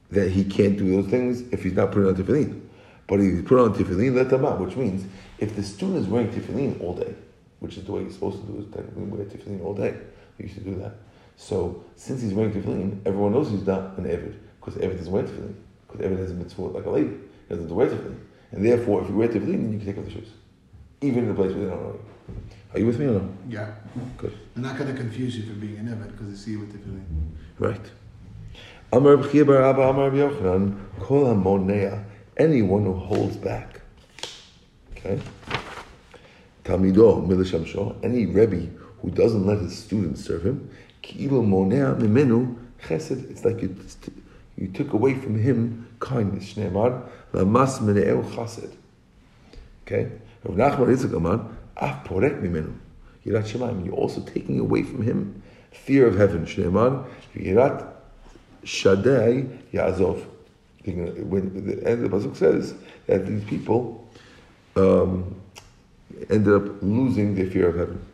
that 0.10 0.32
he 0.32 0.44
can't 0.44 0.76
do 0.76 0.90
those 0.90 1.12
things 1.12 1.42
if 1.52 1.62
he's 1.62 1.74
not 1.74 1.92
putting 1.92 2.08
on 2.08 2.16
tefillin. 2.16 2.65
But 3.08 3.20
he's 3.20 3.42
put 3.44 3.60
on 3.60 3.74
tefillin, 3.74 4.16
let 4.16 4.30
them 4.30 4.46
out, 4.46 4.60
which 4.60 4.76
means 4.76 5.06
if 5.38 5.56
the 5.56 5.64
student 5.64 6.00
is 6.00 6.08
wearing 6.08 6.30
tefillin 6.30 6.82
all 6.82 6.96
day, 6.96 7.14
which 7.60 7.78
is 7.78 7.84
the 7.84 7.92
way 7.92 8.04
he's 8.04 8.16
supposed 8.16 8.42
to 8.42 8.52
do, 8.52 8.60
is 8.60 8.66
technically 8.74 9.04
wear 9.04 9.26
tefillin 9.26 9.64
all 9.64 9.74
day. 9.74 9.96
He 10.38 10.44
used 10.44 10.56
to 10.56 10.62
do 10.62 10.76
that. 10.76 10.96
So 11.38 11.84
since 11.96 12.22
he's 12.22 12.34
wearing 12.34 12.54
tefillin, 12.54 13.02
everyone 13.06 13.34
knows 13.34 13.50
he's 13.50 13.66
not 13.66 13.98
an 13.98 14.06
Evid, 14.06 14.36
because 14.60 14.82
Evid 14.82 14.98
doesn't 14.98 15.12
wear 15.12 15.24
tefillin. 15.24 15.54
Because 15.88 16.06
Evid 16.06 16.18
has 16.18 16.32
a 16.32 16.34
mitzvah 16.34 16.62
like 16.62 16.86
a 16.86 16.90
lady. 16.90 17.14
He 17.48 17.56
doesn't 17.56 17.70
wear 17.70 17.88
tefillin. 17.88 18.18
And 18.52 18.66
therefore, 18.66 19.04
if 19.04 19.10
you 19.10 19.16
wear 19.16 19.28
tefillin, 19.28 19.62
then 19.62 19.74
you 19.74 19.78
can 19.78 19.88
take 19.88 19.98
off 19.98 20.06
the 20.06 20.12
shoes. 20.12 20.30
Even 21.02 21.26
in 21.26 21.32
a 21.32 21.34
place 21.36 21.52
where 21.52 21.66
they 21.66 21.70
don't 21.70 21.84
know 21.84 22.00
you. 22.28 22.36
Are 22.74 22.80
you 22.80 22.86
with 22.88 23.00
me 23.00 23.06
or 23.06 23.12
no? 23.12 23.30
Yeah. 23.48 23.74
Good. 24.18 24.36
I'm 24.56 24.64
not 24.64 24.78
going 24.78 24.92
to 24.92 25.00
confuse 25.00 25.38
you 25.38 25.44
for 25.44 25.54
being 25.54 25.78
an 25.78 25.88
Evid 25.88 26.12
because 26.12 26.34
I 26.34 26.36
see 26.36 26.52
you 26.52 26.62
with 26.62 26.74
tefillin. 26.74 27.04
Right. 27.60 27.92
Amar 28.92 29.18
B'chia 29.18 29.46
bar 29.46 29.62
Abba 29.62 29.82
Amar 29.82 30.12
Yochanan, 30.12 30.78
Kol 31.00 31.26
HaMonea, 31.26 32.04
anyone 32.38 32.86
who 32.86 32.94
holds 32.94 33.38
back. 33.38 33.82
Okay? 34.92 35.20
Talmido 36.64 37.26
Milashamsho, 37.26 38.04
any 38.04 38.26
Rebbe 38.26 38.68
who 39.02 39.12
doesn't 39.12 39.46
let 39.46 39.60
his 39.60 39.78
students 39.78 40.24
serve 40.26 40.46
him, 40.46 40.70
Mimenu 41.04 42.58
Chesed, 42.84 43.30
it's 43.30 43.46
like 43.46 43.62
you, 43.62 43.76
you 44.58 44.68
took 44.70 44.94
away 44.94 45.14
from 45.14 45.38
him 45.38 45.88
kindness. 46.00 46.54
Shneimar, 46.54 47.08
Lamas 47.34 47.80
Mene'eu 47.80 48.24
Chesed. 48.32 48.74
Okay? 49.86 50.12
Rav 50.44 50.58
Nachman 50.58 50.96
Yitzchak 50.96 51.52
Af 51.78 52.04
Porek 52.06 52.42
Mimenu. 52.42 52.74
Yirat 53.26 53.44
Shemaim, 53.44 53.86
you're 53.86 53.96
also 53.96 54.22
taking 54.22 54.60
away 54.60 54.84
from 54.84 55.02
him 55.02 55.42
fear 55.72 56.08
of 56.08 56.18
heaven. 56.18 56.46
Shneimar, 56.46 57.08
Yirat 57.36 57.88
Shaddai 58.64 59.46
Yazov. 59.74 60.26
When 60.94 61.66
the 61.66 61.88
end 61.88 62.06
of 62.06 62.12
the 62.12 62.18
pasuk 62.18 62.36
says 62.36 62.76
that 63.08 63.26
these 63.26 63.44
people 63.44 64.08
um, 64.76 65.36
ended 66.30 66.54
up 66.54 66.82
losing 66.82 67.36
their 67.36 67.48
fear 67.48 67.70
of 67.70 67.78
heaven. 67.78 68.06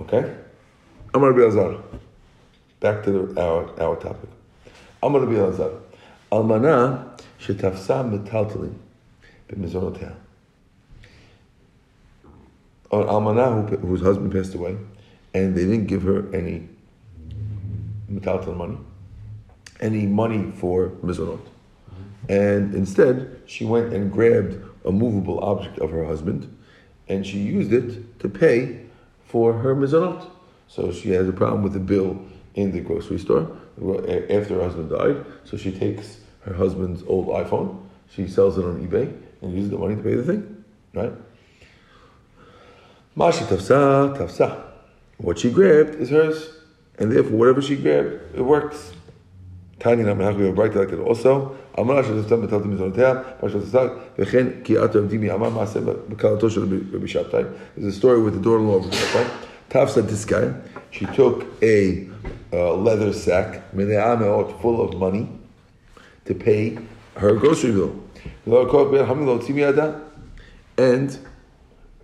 Okay, 0.00 0.34
Amar 1.14 1.40
Azar. 1.40 1.80
Back 2.80 3.02
to 3.04 3.10
the, 3.10 3.40
our 3.40 3.80
our 3.80 3.96
topic. 3.96 4.28
Amar 5.02 5.22
Azar. 5.48 5.70
Almana 6.30 7.18
shetafsa 7.40 8.04
metaltalin 8.04 8.74
b'mizonotea. 9.48 10.14
An 12.92 13.02
almana 13.02 13.68
who, 13.68 13.76
whose 13.78 14.02
husband 14.02 14.32
passed 14.32 14.54
away, 14.54 14.76
and 15.34 15.54
they 15.54 15.64
didn't 15.64 15.86
give 15.86 16.02
her 16.02 16.32
any 16.34 16.68
metaltal 18.10 18.54
money, 18.56 18.78
any 19.80 20.06
money 20.06 20.50
for 20.52 20.90
mizonot. 21.02 21.40
And 22.28 22.74
instead, 22.74 23.42
she 23.46 23.64
went 23.64 23.92
and 23.92 24.10
grabbed 24.10 24.62
a 24.84 24.90
movable 24.90 25.38
object 25.40 25.78
of 25.78 25.90
her 25.90 26.04
husband, 26.04 26.56
and 27.08 27.26
she 27.26 27.38
used 27.38 27.72
it 27.72 28.18
to 28.20 28.28
pay 28.28 28.86
for 29.26 29.52
her 29.52 29.74
mizonot. 29.74 30.28
So 30.68 30.92
she 30.92 31.10
has 31.10 31.28
a 31.28 31.32
problem 31.32 31.62
with 31.62 31.72
the 31.72 31.80
bill 31.80 32.18
in 32.54 32.72
the 32.72 32.80
grocery 32.80 33.18
store 33.18 33.56
uh, 33.80 34.00
after 34.30 34.54
her 34.54 34.62
husband 34.62 34.90
died. 34.90 35.24
So 35.44 35.56
she 35.56 35.70
takes 35.70 36.18
her 36.42 36.54
husband's 36.54 37.02
old 37.06 37.28
iPhone, 37.28 37.82
she 38.10 38.26
sells 38.26 38.58
it 38.58 38.64
on 38.64 38.86
eBay, 38.86 39.12
and 39.42 39.54
uses 39.54 39.70
the 39.70 39.78
money 39.78 39.96
to 39.96 40.02
pay 40.02 40.14
the 40.14 40.24
thing, 40.24 40.64
right? 40.94 41.12
Mashi 43.16 43.44
tafsa, 43.46 44.16
tafsa. 44.16 44.62
What 45.18 45.38
she 45.38 45.50
grabbed 45.50 45.96
is 45.96 46.10
hers, 46.10 46.50
and 46.98 47.10
therefore 47.10 47.38
whatever 47.38 47.62
she 47.62 47.76
grabbed, 47.76 48.34
it 48.34 48.42
works. 48.42 48.92
Tani 49.78 50.02
Namanahu, 50.04 50.36
we 50.36 50.44
have 50.44 50.52
a 50.52 50.54
bright 50.54 50.74
like 50.74 50.88
that 50.88 51.00
also. 51.00 51.56
Amar 51.76 51.98
Asher 51.98 52.14
Tzam 52.22 52.46
Betal 52.46 52.62
Tim 52.62 52.78
Zonotea, 52.78 53.42
Asher 53.42 53.60
Tzak, 53.60 54.16
Vechen 54.16 54.64
Ki 54.64 54.76
Ato 54.78 55.06
Avdimi 55.06 55.34
Amar 55.34 55.50
Maaseh 55.50 55.82
Bekalato 56.08 56.50
Shel 56.50 56.64
Rabbi 56.64 57.06
Shabtai. 57.06 57.58
There's 57.76 57.94
a 57.94 57.96
story 57.96 58.22
with 58.22 58.34
the 58.34 58.40
daughter-in-law 58.40 58.76
of 58.76 58.84
Rabbi 58.84 58.96
Shabtai. 58.96 59.46
Tav 59.68 59.90
said 59.90 60.08
this 60.08 60.24
guy, 60.24 60.54
she 60.90 61.04
took 61.06 61.44
a 61.62 62.08
uh, 62.52 62.74
leather 62.74 63.12
sack, 63.12 63.70
Mile'a 63.72 64.18
Me'ot, 64.18 64.60
full 64.62 64.80
of 64.80 64.96
money, 64.96 65.28
to 66.24 66.34
pay 66.34 66.78
her 67.16 67.34
grocery 67.34 67.72
bill. 67.72 68.02
And 70.78 71.18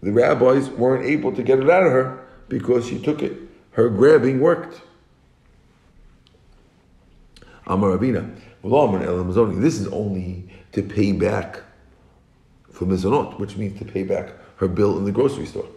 the 0.02 0.12
rabbis 0.12 0.68
weren't 0.70 1.06
able 1.06 1.32
to 1.32 1.42
get 1.42 1.58
it 1.60 1.70
out 1.70 1.86
of 1.86 1.92
her 1.92 2.26
because 2.48 2.86
she 2.86 2.98
took 3.00 3.22
it. 3.22 3.32
Her 3.72 3.88
grabbing 3.88 4.40
worked. 4.40 4.82
Amar 7.66 7.96
Rabina. 7.96 9.60
This 9.60 9.80
is 9.80 9.88
only 9.88 10.48
to 10.72 10.82
pay 10.82 11.12
back 11.12 11.60
for 12.70 12.86
mizonot, 12.86 13.38
which 13.38 13.56
means 13.56 13.78
to 13.78 13.84
pay 13.84 14.02
back 14.02 14.32
her 14.56 14.68
bill 14.68 14.98
in 14.98 15.04
the 15.04 15.12
grocery 15.12 15.46
store. 15.46 15.68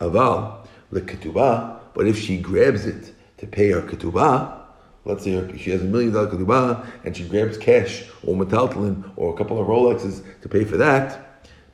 Aval 0.00 0.66
leketubah, 0.92 1.80
but 1.94 2.06
if 2.06 2.18
she 2.18 2.38
grabs 2.38 2.86
it 2.86 3.12
to 3.38 3.46
pay 3.46 3.70
her 3.70 3.82
ketubah, 3.82 4.60
let's 5.04 5.24
say 5.24 5.32
her, 5.32 5.58
she 5.58 5.70
has 5.70 5.82
a 5.82 5.84
million 5.84 6.12
dollar 6.12 6.28
ketubah 6.28 6.86
and 7.04 7.16
she 7.16 7.26
grabs 7.28 7.58
cash 7.58 8.04
or 8.24 8.36
metaltalin 8.36 9.10
or 9.16 9.34
a 9.34 9.36
couple 9.36 9.60
of 9.60 9.66
Rolexes 9.66 10.22
to 10.42 10.48
pay 10.48 10.64
for 10.64 10.76
that, 10.76 11.24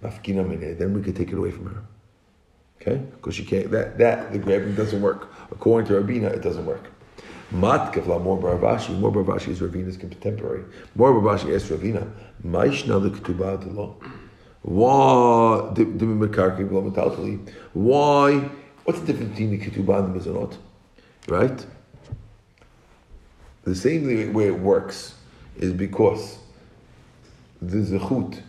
then 0.00 0.92
we 0.94 1.02
could 1.02 1.16
take 1.16 1.30
it 1.30 1.38
away 1.38 1.50
from 1.50 1.66
her. 1.66 1.82
Okay, 2.80 2.96
because 2.96 3.34
she 3.34 3.44
can't. 3.44 3.70
That 3.70 3.96
that 3.96 4.32
the 4.32 4.38
grabbing 4.38 4.74
doesn't 4.74 5.00
work. 5.00 5.32
According 5.50 5.88
to 5.88 5.94
Rabina, 5.94 6.30
it 6.30 6.42
doesn't 6.42 6.66
work. 6.66 6.90
Mat 7.54 7.92
kevla 7.92 8.20
more 8.20 8.36
baravashi. 8.36 8.98
More 8.98 9.12
baravashi 9.12 9.48
is 9.48 9.60
Ravina's 9.60 9.96
contemporary. 9.96 10.64
More 10.96 11.12
baravashi 11.12 11.54
asks 11.54 11.68
Ravina, 11.68 12.10
Maishna 12.44 13.00
the 13.00 13.10
ketubah 13.10 13.62
de 13.62 13.70
lo. 13.70 13.96
Why 14.62 15.60
Why? 17.72 18.50
What's 18.84 19.00
the 19.00 19.06
difference 19.06 19.30
between 19.30 19.50
the 19.50 19.58
ketubah 19.58 20.04
and 20.04 20.14
the 20.14 20.20
mizanot? 20.20 20.56
Right. 21.28 21.66
The 23.62 23.74
same 23.74 24.32
way 24.34 24.48
it 24.48 24.58
works 24.58 25.14
is 25.56 25.72
because 25.72 26.38
the 27.62 27.78
zechut, 27.78 28.40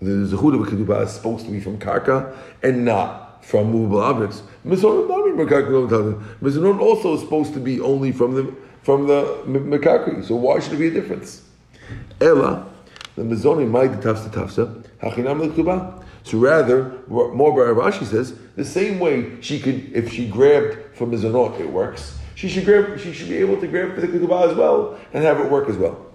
the 0.00 0.10
zechut 0.10 0.54
of 0.54 0.68
a 0.68 0.70
ketubah 0.70 1.04
is 1.04 1.12
supposed 1.12 1.46
to 1.46 1.50
be 1.50 1.60
from 1.60 1.78
karka 1.78 2.36
and 2.62 2.84
not 2.84 3.44
from 3.44 3.72
movable 3.72 4.00
objects. 4.00 4.42
Mizanot 4.64 6.80
also 6.80 7.14
is 7.14 7.20
supposed 7.20 7.54
to 7.54 7.60
be 7.60 7.80
only 7.80 8.12
from 8.12 8.34
the 8.34 8.54
from 8.82 9.06
the 9.06 9.42
mekakri. 9.46 10.24
So 10.24 10.36
why 10.36 10.60
should 10.60 10.72
there 10.72 10.78
be 10.78 10.88
a 10.88 10.90
difference? 10.90 11.42
Ella, 12.20 12.66
the 13.16 13.22
mizonim 13.22 13.70
might 13.70 13.92
tafsa 13.92 14.28
tafsa 14.30 14.84
hachinam 15.02 15.46
lektuba. 15.46 16.02
So 16.22 16.38
rather, 16.38 16.98
more 17.08 17.52
Rashi 17.74 18.06
says 18.06 18.34
the 18.56 18.64
same 18.64 18.98
way 18.98 19.38
she 19.42 19.60
could, 19.60 19.92
if 19.92 20.10
she 20.10 20.26
grabbed 20.26 20.96
from 20.96 21.12
mizanot, 21.12 21.60
it 21.60 21.70
works. 21.70 22.18
she 22.34 22.48
should 22.48 22.64
grab, 22.64 22.98
she 22.98 23.12
should 23.12 23.28
be 23.28 23.36
able 23.36 23.60
to 23.60 23.66
grab 23.66 23.94
for 23.94 24.00
the 24.00 24.08
ketubah 24.08 24.50
as 24.50 24.56
well 24.56 24.98
and 25.12 25.22
have 25.22 25.38
it 25.40 25.50
work 25.50 25.68
as 25.68 25.76
well. 25.76 26.06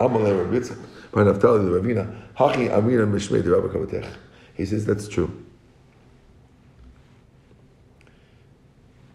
Amalei 0.00 0.38
Rabbi 0.38 0.58
Yitzchak, 0.58 0.78
by 1.12 1.24
Naphtali 1.24 1.64
the 1.64 1.70
Ravina, 1.70 2.14
Hachi 2.36 2.72
Amina 2.72 3.06
Mishmei 3.06 3.42
the 3.42 3.50
Rabbi. 3.50 4.06
He 4.54 4.64
says 4.64 4.86
that's 4.86 5.08
true. 5.08 5.43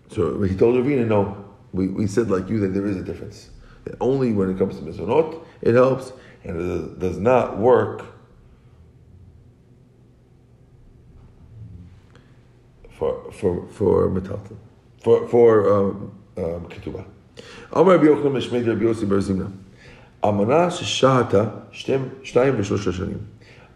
So 0.10 0.42
he 0.42 0.56
told 0.56 0.76
Ravina, 0.76 1.08
no, 1.08 1.46
we, 1.72 1.88
we 1.88 2.08
said 2.08 2.30
like 2.30 2.50
you 2.50 2.60
that 2.62 2.70
there 2.70 2.86
is 2.86 2.98
a 2.98 3.04
difference. 3.04 3.50
That 3.86 3.96
only 4.02 4.34
when 4.34 4.50
it 4.50 4.58
comes 4.58 4.76
to 4.78 4.82
mizonot 4.82 5.44
it 5.62 5.76
helps, 5.76 6.12
and 6.44 6.60
it 6.60 7.00
does 7.00 7.18
not 7.18 7.58
work 7.58 8.06
for 12.92 13.32
for 13.32 13.68
for 13.68 14.10
metalton, 14.10 14.58
for 15.02 15.28
for 15.28 15.74
um, 15.74 16.20
um, 16.38 16.66
ketubah. 16.68 17.06
Amar 17.72 17.98
Rabbi 17.98 18.06
Yochanan 18.06 18.34
Mishmei 18.34 18.68
Rabbi 18.68 18.84
Yossi 18.84 19.08
Bar 19.08 19.20
Zimra. 19.20 19.52
Amana 20.22 20.68
shehata 20.68 21.70
shtem 21.72 22.10
shtayim 22.22 22.58
v'shlosha 22.58 22.92
shanim. 22.92 23.26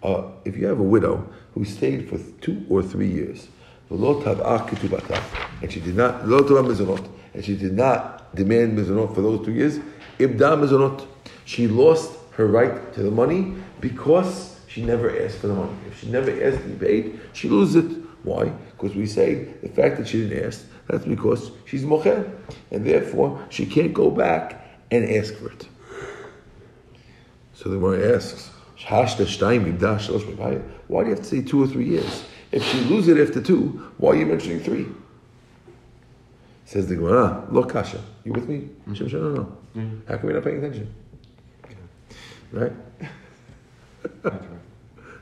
Uh, 0.01 0.31
If 0.43 0.57
you 0.57 0.67
have 0.67 0.79
a 0.79 0.83
widow 0.83 1.29
who 1.53 1.63
stayed 1.63 2.09
for 2.09 2.17
two 2.41 2.65
or 2.69 2.83
three 2.83 3.09
years, 3.09 3.47
and 3.93 5.71
she 5.71 5.79
did 5.79 5.95
not 5.95 6.27
lo 6.27 6.41
tav'ah 6.41 6.65
mizonot, 6.65 7.07
and 7.33 7.45
she 7.45 7.55
did 7.55 7.73
not 7.73 8.35
demand 8.35 8.77
mizonot 8.77 9.13
for 9.13 9.21
those 9.21 9.45
two 9.45 9.51
years, 9.51 9.79
ibda 10.17 10.57
mizonot. 10.57 11.05
She 11.45 11.67
lost 11.67 12.17
her 12.31 12.47
right 12.47 12.93
to 12.93 13.03
the 13.03 13.11
money 13.11 13.53
because 13.79 14.59
she 14.67 14.83
never 14.83 15.15
asked 15.23 15.37
for 15.37 15.47
the 15.47 15.53
money. 15.53 15.73
If 15.87 15.99
she 15.99 16.07
never 16.07 16.31
asked 16.43 16.63
to 16.63 16.69
be 16.69 16.85
paid, 16.85 17.19
she 17.33 17.49
loses 17.49 17.85
it. 17.85 17.97
Why? 18.23 18.45
Because 18.71 18.95
we 18.95 19.05
say 19.05 19.53
the 19.61 19.69
fact 19.69 19.97
that 19.97 20.07
she 20.07 20.27
didn't 20.27 20.45
ask, 20.45 20.65
that's 20.87 21.05
because 21.05 21.51
she's 21.65 21.83
mocher, 21.83 22.31
and 22.71 22.85
therefore 22.85 23.45
she 23.49 23.65
can't 23.65 23.93
go 23.93 24.09
back 24.09 24.65
and 24.89 25.09
ask 25.09 25.35
for 25.35 25.51
it. 25.51 25.67
So 27.53 27.69
the 27.69 27.75
Gemara 27.75 28.15
asks. 28.15 28.49
Why 28.89 29.05
do 29.05 31.09
you 31.09 31.15
have 31.15 31.19
to 31.19 31.23
say 31.23 31.41
two 31.41 31.63
or 31.63 31.67
three 31.67 31.87
years? 31.87 32.25
If 32.53 32.63
she 32.63 32.81
loses 32.81 33.17
it 33.17 33.27
after 33.27 33.41
two, 33.41 33.81
why 33.97 34.11
are 34.11 34.15
you 34.15 34.27
mentioning 34.27 34.59
three? 34.59 34.85
Says 36.65 36.87
the 36.87 36.95
Gemara, 36.95 37.47
"Lo 37.51 37.63
kasha." 37.63 37.99
You 38.23 38.31
with 38.31 38.47
me? 38.47 38.69
Shem, 38.93 39.07
no, 39.11 39.29
no. 39.29 39.57
Mm-hmm. 39.75 40.07
How 40.07 40.17
come 40.17 40.29
you're 40.29 40.39
not 40.39 40.43
paying 40.43 40.57
attention? 40.59 40.93
Right? 42.51 42.71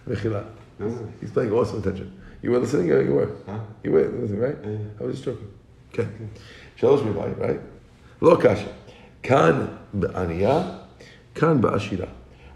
Mechila. 0.06 0.46
Ah. 0.82 0.86
He's 1.22 1.32
paying 1.32 1.52
awesome 1.54 1.80
attention. 1.80 2.22
You 2.42 2.52
were 2.52 2.60
listening 2.60 2.92
or 2.92 3.02
you 3.02 3.14
were? 3.14 3.32
Huh? 3.46 3.60
You 3.84 3.92
were 3.92 4.10
listening, 4.10 4.42
right? 4.42 4.58
Yeah. 4.62 4.78
I 5.00 5.04
was 5.04 5.16
just 5.16 5.24
joking. 5.24 5.54
Okay. 5.94 6.08
Shalosh 6.78 7.02
b'bayit, 7.02 7.40
right? 7.40 7.62
Lo 8.20 8.36
kasha. 8.36 8.68
Kan 9.22 9.80
b'aniyah, 9.96 10.84
kan 11.34 11.62
ba'ashira. 11.62 12.10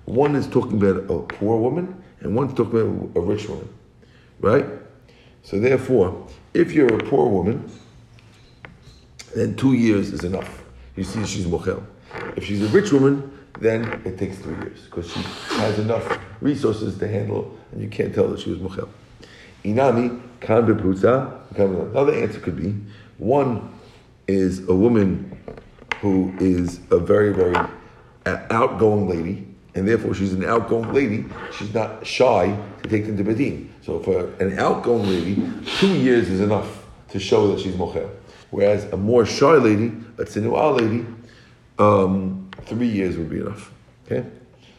One 0.03 0.36
is 0.36 0.48
talking 0.48 0.84
about 0.84 1.10
a 1.10 1.20
poor 1.22 1.58
woman, 1.62 2.03
and 2.20 2.36
one's 2.36 2.53
talking 2.53 2.82
about 2.82 3.12
a 3.15 3.22
rich 3.22 3.48
woman, 3.48 3.70
right? 4.39 4.65
So 5.44 5.60
therefore, 5.60 6.27
if 6.54 6.72
you're 6.72 6.94
a 6.94 7.04
poor 7.04 7.30
woman, 7.30 7.70
then 9.36 9.56
two 9.56 9.74
years 9.74 10.12
is 10.12 10.24
enough. 10.24 10.63
You 10.96 11.04
see, 11.04 11.25
she's 11.25 11.46
mochel. 11.46 11.84
If 12.36 12.46
she's 12.46 12.63
a 12.63 12.68
rich 12.70 12.92
woman, 12.92 13.32
then 13.60 14.01
it 14.06 14.18
takes 14.18 14.38
three 14.38 14.56
years 14.56 14.82
because 14.86 15.12
she 15.12 15.20
has 15.58 15.80
enough 15.80 16.20
resources 16.42 16.98
to 16.98 17.08
handle, 17.08 17.58
and 17.72 17.82
you 17.82 17.89
can't 17.89 18.13
tell 18.13 18.27
that 18.30 18.39
she 18.39 18.50
was 18.50 18.60
mochel. 18.60 18.89
Inami 19.63 20.22
kan. 20.39 20.70
Another 21.58 22.13
answer 22.13 22.39
could 22.39 22.56
be 22.56 22.75
one 23.18 23.74
is 24.27 24.68
a 24.68 24.74
woman 24.75 25.38
who 26.01 26.34
is 26.39 26.80
a 26.92 27.00
very 27.00 27.34
very 27.34 27.56
outgoing 28.50 29.08
lady, 29.08 29.48
and 29.75 29.88
therefore 29.88 30.14
she's 30.16 30.33
an 30.33 30.44
outgoing 30.46 30.92
lady. 30.94 31.25
She's 31.57 31.74
not 31.74 32.07
shy 32.07 32.57
to 32.81 32.90
take 32.90 33.05
them 33.05 33.18
to 33.18 33.24
bedin. 33.24 33.70
So 33.81 34.00
for 34.00 34.33
an 34.42 34.57
outgoing 34.57 35.07
lady, 35.07 35.51
two 35.77 35.94
years 35.94 36.29
is 36.29 36.40
enough 36.40 36.85
to 37.09 37.20
show 37.20 37.53
that 37.53 37.59
she's 37.59 37.75
mochel. 37.75 38.09
Whereas 38.51 38.85
a 38.94 38.98
more 38.98 39.25
shy 39.25 39.55
lady, 39.55 39.88
a 40.18 40.24
tzinuah 40.24 40.79
lady, 40.79 41.05
um, 41.77 42.50
three 42.61 42.88
years 42.88 43.18
would 43.18 43.29
be 43.29 43.40
enough. 43.40 43.72
Okay, 44.05 44.25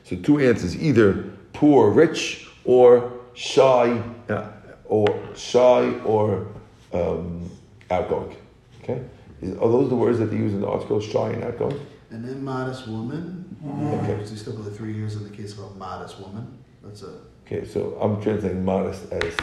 so 0.04 0.16
two 0.16 0.38
answers: 0.38 0.80
either 0.80 1.24
poor, 1.52 1.90
rich, 1.90 2.48
or 2.64 3.12
shy, 3.35 4.02
uh, 4.30 4.48
or 4.87 5.06
shy, 5.35 5.90
or 6.00 6.46
um, 6.94 7.50
outgoing. 7.90 8.35
Okay, 8.82 9.02
are 9.42 9.68
those 9.68 9.90
the 9.90 9.96
words 9.96 10.18
that 10.20 10.26
they 10.26 10.37
use 10.37 10.54
in 10.54 10.61
the 10.62 10.68
article? 10.68 11.00
Shy 11.00 11.30
and 11.30 11.44
outgoing. 11.44 11.78
An 12.11 12.26
immodest 12.26 12.88
woman, 12.88 13.45
Mm-hmm. 13.66 14.11
Okay. 14.11 14.24
So 14.24 14.31
you 14.33 14.37
still 14.37 14.52
go 14.57 14.62
to 14.64 14.70
three 14.70 14.94
years 14.94 15.16
in 15.16 15.24
the 15.24 15.31
case 15.31 15.52
of 15.52 15.61
a 15.61 15.70
modest 15.70 16.20
woman. 16.20 16.59
That's 16.83 17.02
a 17.02 17.20
Okay, 17.46 17.64
so 17.64 17.96
I'm 18.00 18.20
translating 18.20 18.64
modest 18.64 19.12
as 19.12 19.35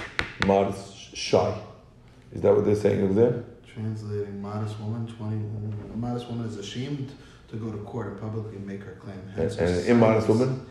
modest, 0.46 1.16
shy. 1.16 1.58
Is 2.34 2.42
that 2.42 2.54
what 2.54 2.66
they're 2.66 2.76
saying 2.76 3.02
over 3.04 3.14
there? 3.14 3.44
translating 3.74 4.40
modest 4.42 4.80
woman. 4.80 5.08
Twenty. 5.08 5.38
A 5.94 5.98
modest 5.98 6.28
woman 6.30 6.46
is 6.48 6.58
ashamed 6.58 7.12
to 7.50 7.56
go 7.56 7.72
to 7.72 7.78
court 7.80 8.08
and 8.08 8.22
publicly 8.22 8.60
make 8.60 8.84
her 8.84 8.94
claim. 9.02 9.18
And, 9.20 9.32
Hence 9.36 9.58
and 9.58 9.70
an 9.70 9.86
immodest 9.88 10.28
silence. 10.28 10.48
woman? 10.48 10.66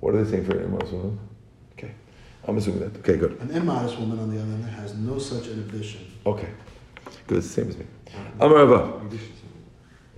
What 0.00 0.14
are 0.14 0.22
they 0.24 0.30
saying 0.30 0.44
for 0.44 0.58
an 0.58 0.64
immodest 0.64 0.92
woman? 0.92 1.18
Okay, 1.72 1.92
I'm 2.46 2.56
assuming 2.58 2.80
that. 2.80 2.98
Okay, 2.98 3.16
good. 3.16 3.38
An 3.40 3.50
immodest 3.52 3.98
woman, 3.98 4.18
on 4.18 4.28
the 4.34 4.40
other 4.40 4.50
hand, 4.50 4.64
has 4.64 4.94
no 4.94 5.18
such 5.18 5.46
inhibition. 5.48 6.06
Okay, 6.26 6.48
good. 7.26 7.38
It's 7.38 7.46
the 7.48 7.52
same 7.62 7.68
as 7.70 7.76
me. 7.78 7.86
Amarava. 8.38 9.10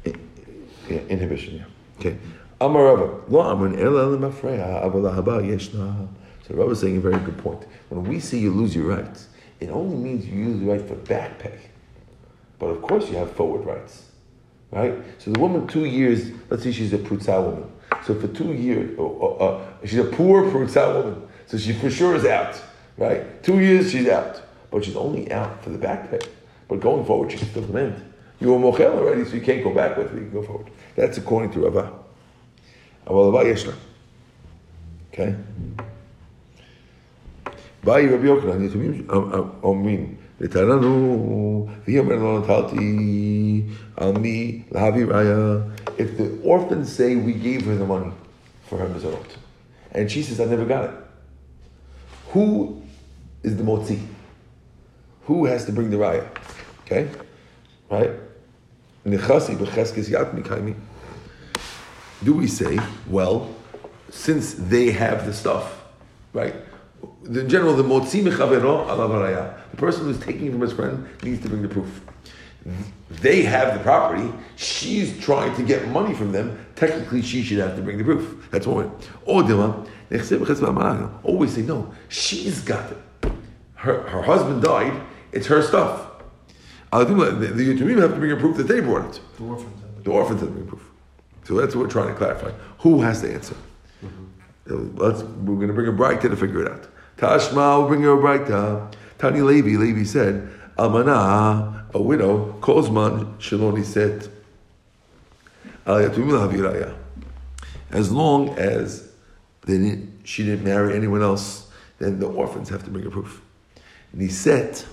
Yeah, 0.05 0.97
inhibition, 1.09 1.57
yeah. 1.57 1.65
Okay. 2.01 2.17
Amarava. 2.63 3.23
Lo 3.29 3.43
amrin 3.43 3.79
ela 3.79 4.07
lemafreya 4.07 4.83
avala 4.83 5.43
yeshna. 5.43 6.09
So 6.49 6.55
Rabbi 6.55 6.71
is 6.71 6.81
saying 6.81 6.97
a 6.97 7.01
very 7.01 7.19
good 7.19 7.37
point. 7.37 7.67
When 7.91 8.05
we 8.05 8.21
see 8.21 8.39
you 8.39 8.53
lose 8.53 8.75
your 8.75 8.87
rights, 8.87 9.29
it 9.61 9.69
only 9.69 9.97
means 9.97 10.27
you 10.27 10.47
lose 10.47 10.61
the 10.61 10.67
right 10.67 10.81
for 10.81 10.95
back 10.95 11.39
pay. 11.39 11.59
But 12.59 12.69
of 12.69 12.81
course 12.81 13.11
you 13.11 13.19
have 13.19 13.31
forward 13.33 13.67
rights. 13.67 14.07
Right? 14.71 14.95
So 15.19 15.31
the 15.31 15.39
woman, 15.39 15.67
two 15.67 15.85
years, 15.85 16.31
let's 16.49 16.63
say 16.63 16.73
she's 16.73 16.95
a 16.95 16.99
prutza 16.99 17.43
woman. 17.45 17.71
So 18.07 18.15
for 18.15 18.29
two 18.29 18.55
years, 18.55 18.99
uh, 18.99 19.05
uh, 19.05 19.63
she's 19.85 19.99
a 19.99 20.05
poor 20.05 20.51
prutza 20.51 20.95
woman. 20.95 21.29
So 21.47 21.59
she 21.59 21.75
for 21.75 21.91
sure 21.91 22.15
is 22.15 22.25
out. 22.25 22.59
Right? 22.97 23.43
Two 23.43 23.61
years 23.61 23.91
she's 23.91 24.09
out. 24.09 24.41
But 24.71 24.87
she's 24.87 24.97
only 24.97 25.31
out 25.31 25.63
for 25.63 25.69
the 25.69 25.79
back 25.79 26.11
pay. 26.11 26.21
But 26.67 26.81
going 26.81 27.05
forward, 27.05 27.31
she 27.31 27.39
can 27.39 27.49
still 27.49 27.67
demand. 27.67 28.10
You 28.40 28.54
were 28.54 28.60
mochel 28.60 28.98
already, 28.98 29.26
so 29.26 29.36
you 29.36 29.42
can't 29.42 29.64
go 29.64 29.74
back 29.74 29.98
with 29.98 30.14
it. 30.14 30.16
You 30.16 30.22
can 30.22 30.32
go 30.32 30.44
forward. 30.44 30.70
That's 30.96 31.18
according 31.18 31.52
to 31.54 31.60
Rava. 31.62 31.92
Aval 33.08 33.34
Rava 33.34 33.46
Yeshna. 33.46 33.74
Okay? 35.12 35.36
באי 37.84 38.10
רבי 38.10 38.28
יוחנן, 38.28 38.66
יתומים 38.66 39.08
אומרים, 39.64 40.16
לטעננו, 40.40 41.68
והיא 41.84 42.00
אומרת 42.00 42.20
לא 42.20 42.40
נטלתי 42.40 43.62
על 43.98 44.18
מי 44.18 44.62
להביא 44.72 45.06
ראיה. 45.06 45.58
If 45.98 46.18
the 46.18 46.44
orphans 46.44 46.92
say 46.92 47.16
we 47.16 47.34
gave 47.34 47.66
her 47.66 47.76
the 47.76 47.86
money 47.86 48.12
for 48.68 48.78
her 48.80 48.88
mizorot, 48.88 49.38
and 49.92 50.10
she 50.12 50.24
says 50.24 50.40
I 50.40 50.46
never 50.46 50.66
got 50.66 50.84
it, 50.86 50.96
who 52.34 52.82
is 53.44 53.56
the 53.56 53.64
motzi? 53.64 54.00
Who 55.28 55.46
has 55.46 55.66
to 55.66 55.72
bring 55.72 55.90
the 55.92 55.98
raya? 55.98 56.26
Okay? 56.86 57.08
Right? 57.90 58.12
Nechasi 59.07 59.57
b'cheskes. 59.57 60.77
Do 62.23 62.35
we 62.35 62.47
say, 62.47 62.79
well, 63.07 63.55
since 64.11 64.55
they 64.55 64.91
have 64.91 65.25
the 65.25 65.33
stuff, 65.33 65.85
right? 66.33 66.55
In 67.25 67.49
general, 67.49 67.75
the 67.75 67.83
motzi 67.83 68.23
mechavero 68.23 68.87
alav 68.87 69.11
haraya. 69.11 69.55
The 69.71 69.77
person 69.77 70.05
who's 70.05 70.19
taking 70.21 70.51
from 70.53 70.61
his 70.61 70.73
friend 70.73 71.09
needs 71.23 71.41
to 71.43 71.49
bring 71.49 71.63
the 71.63 71.69
proof. 71.69 72.03
They 73.09 73.43
have 73.43 73.75
the 73.75 73.81
property. 73.81 74.31
She's 74.57 75.19
trying 75.19 75.55
to 75.57 75.63
get 75.63 75.89
money 75.89 76.15
from 76.15 76.33
them. 76.33 76.59
Technically, 76.77 77.23
she 77.23 77.43
should 77.43 77.59
have 77.59 77.75
to 77.77 77.83
bring 77.83 77.97
the 77.97 78.05
proof. 78.05 78.49
That's 78.51 78.67
one 78.67 78.85
way. 78.85 78.93
Or 79.25 79.43
always 81.23 81.55
say 81.55 81.63
no. 81.63 81.95
She's 82.09 82.61
got 82.61 82.93
it. 82.93 82.99
Her, 83.75 84.03
her 84.03 84.23
husband 84.23 84.63
died. 84.63 84.93
It's 85.33 85.47
her 85.47 85.63
stuff. 85.63 86.10
The, 86.93 87.05
the 87.05 88.01
have 88.01 88.13
to 88.13 88.19
bring 88.19 88.33
a 88.33 88.37
proof 88.37 88.57
that 88.57 88.65
they 88.65 88.81
brought 88.81 89.15
it. 89.15 89.21
The 89.37 89.45
orphans 89.45 89.81
have 89.81 90.05
The 90.05 90.11
orphans 90.11 90.41
have 90.41 90.49
to 90.49 90.55
bring 90.55 90.67
proof. 90.67 90.91
So 91.45 91.55
that's 91.55 91.75
what 91.75 91.85
we're 91.85 91.91
trying 91.91 92.09
to 92.09 92.15
clarify. 92.15 92.51
Who 92.79 93.01
has 93.03 93.23
the 93.23 93.33
answer? 93.33 93.55
Mm-hmm. 94.05 94.25
Uh, 94.71 95.05
let's, 95.05 95.23
we're 95.23 95.57
going 95.57 95.69
to 95.69 95.75
bring 95.75 95.89
a 95.89 95.93
bright 95.93 96.21
to 96.21 96.37
figure 96.37 96.63
it 96.63 96.71
out. 96.71 96.89
Tashma, 97.17 97.79
we'll 97.79 97.89
bring 97.89 98.03
her 98.03 98.13
a 98.13 98.21
bright. 98.21 98.47
Tani 99.19 99.41
Levi, 99.41 99.77
Levi 99.77 100.05
said, 100.05 100.49
Almana, 100.79 101.93
a 101.93 102.01
widow, 102.01 102.57
Kozman, 102.61 103.37
Shaloni 103.39 103.85
said, 103.85 104.29
as 107.91 108.13
long 108.13 108.49
as 108.59 109.11
they 109.63 109.79
didn't, 109.79 110.21
she 110.25 110.45
didn't 110.45 110.65
marry 110.65 110.95
anyone 110.95 111.23
else, 111.23 111.71
then 111.99 112.19
the 112.19 112.27
orphans 112.27 112.69
have 112.69 112.85
to 112.85 112.91
bring 112.91 113.07
a 113.07 113.11
proof. 113.11 113.43
Niset, 114.17 114.87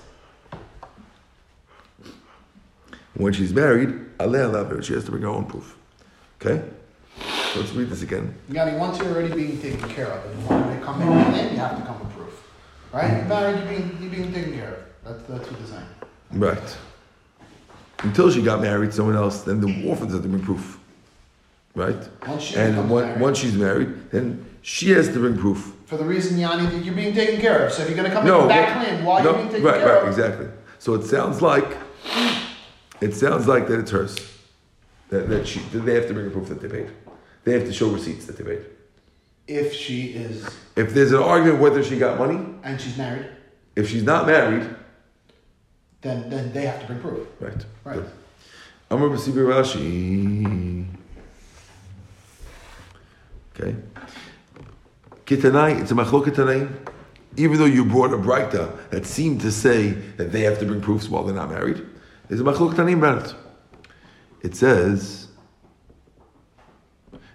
When 3.18 3.32
she's 3.32 3.52
married, 3.52 3.88
aleh 4.18 4.50
alav, 4.50 4.82
she 4.82 4.94
has 4.94 5.04
to 5.04 5.10
bring 5.10 5.22
her 5.24 5.28
own 5.28 5.44
proof. 5.44 5.76
Okay? 6.40 6.62
So 7.52 7.60
let's 7.60 7.72
read 7.72 7.90
this 7.90 8.02
again. 8.02 8.32
Yanni, 8.48 8.78
once 8.78 8.98
you're 8.98 9.08
already 9.08 9.34
being 9.34 9.60
taken 9.60 9.88
care 9.90 10.06
of, 10.06 10.24
and 10.30 10.40
you 10.40 10.46
want 10.48 10.78
to 10.78 10.84
come 10.84 11.02
in 11.02 11.08
it, 11.34 11.52
you 11.52 11.58
have 11.58 11.76
to 11.78 11.84
come 11.84 11.98
with 11.98 12.14
proof. 12.16 12.42
Right? 12.92 13.16
You're 13.16 13.24
married, 13.26 13.58
you're 13.58 13.68
being, 13.68 13.98
you're 14.00 14.10
being 14.10 14.32
taken 14.32 14.52
care 14.54 14.72
of. 14.74 14.84
That's, 15.04 15.22
that's 15.24 15.50
what 15.50 15.58
they're 15.58 15.66
saying. 15.66 15.86
Right. 16.32 16.76
Until 18.04 18.30
she 18.30 18.40
got 18.42 18.60
married 18.60 18.90
to 18.90 18.96
someone 18.96 19.16
else, 19.16 19.42
then 19.42 19.60
the 19.60 19.88
orphans 19.88 20.12
have 20.12 20.22
to 20.22 20.28
bring 20.28 20.42
proof. 20.44 20.78
Right? 21.74 21.96
Once 22.26 22.42
she 22.44 22.54
And 22.56 22.88
married, 22.88 23.20
once 23.20 23.38
she's 23.38 23.54
married, 23.56 24.10
then 24.12 24.44
she 24.62 24.90
has 24.90 25.08
to 25.08 25.18
bring 25.18 25.36
proof. 25.36 25.74
for 25.86 25.96
the 25.96 26.04
reason, 26.04 26.38
Yanni, 26.38 26.66
that 26.66 26.84
you're 26.84 26.94
being 26.94 27.14
taken 27.14 27.40
care 27.40 27.66
of. 27.66 27.72
So 27.72 27.82
if 27.82 27.88
you're 27.88 27.96
going 27.96 28.08
to 28.08 28.14
come 28.14 28.24
No, 28.24 28.42
in 28.42 28.46
with 28.46 28.56
that 28.56 28.76
but- 28.78 28.86
claim 28.86 29.04
while 29.04 29.24
no, 29.24 29.30
you're 29.30 29.38
being 29.38 29.48
taken 29.48 29.64
right, 29.64 29.80
care 29.80 29.94
right, 29.94 30.02
of, 30.02 30.08
exactly. 30.08 30.46
So 30.78 30.94
it 30.94 31.02
sounds 31.02 31.42
like 31.42 31.76
it 33.00 33.14
sounds 33.14 33.46
like 33.46 33.68
that 33.68 33.78
it's 33.80 33.90
hers. 33.90 34.16
That, 35.10 35.28
that 35.30 35.46
she 35.48 35.60
that 35.72 35.80
they 35.80 35.94
have 35.94 36.06
to 36.08 36.14
bring 36.14 36.26
a 36.26 36.30
proof 36.30 36.48
that 36.48 36.60
they 36.60 36.68
paid. 36.68 36.90
They 37.44 37.52
have 37.52 37.64
to 37.64 37.72
show 37.72 37.88
receipts 37.88 38.26
that 38.26 38.36
they 38.36 38.44
paid. 38.44 38.62
if 39.46 39.72
she 39.72 40.08
is, 40.08 40.44
If 40.76 40.92
there's 40.92 41.12
an 41.12 41.22
argument 41.22 41.60
whether 41.60 41.82
she 41.82 41.98
got 41.98 42.18
money, 42.18 42.44
and 42.62 42.78
she's 42.80 42.96
married, 42.98 43.26
if 43.74 43.88
she's 43.88 44.02
not 44.02 44.26
married, 44.26 44.68
then, 46.02 46.28
then 46.28 46.52
they 46.52 46.66
have 46.66 46.80
to 46.80 46.86
bring 46.86 47.00
proof. 47.00 47.26
right. 47.40 47.64
Right. 47.84 47.96
Good. 47.96 48.10
Amar 48.90 49.08
B'Sibir 49.08 49.46
Rashi. 49.46 50.86
Okay. 53.58 53.74
Kitanai, 55.26 55.80
it's 55.80 55.90
a 55.90 55.94
machlok 55.94 56.26
Kitanai. 56.26 56.68
Even 57.36 57.58
though 57.58 57.64
you 57.66 57.84
brought 57.84 58.12
a 58.12 58.16
breita 58.18 58.88
that 58.90 59.06
seemed 59.06 59.40
to 59.42 59.50
say 59.52 59.90
that 60.18 60.32
they 60.32 60.40
have 60.42 60.58
to 60.58 60.66
bring 60.66 60.80
proofs 60.80 61.08
while 61.08 61.22
they're 61.24 61.34
not 61.34 61.50
married, 61.50 61.84
there's 62.28 62.40
a 62.40 62.44
machlok 62.44 62.74
Kitanai 62.74 62.94
about 62.94 63.34
it. 64.42 64.54
Says, 64.54 65.28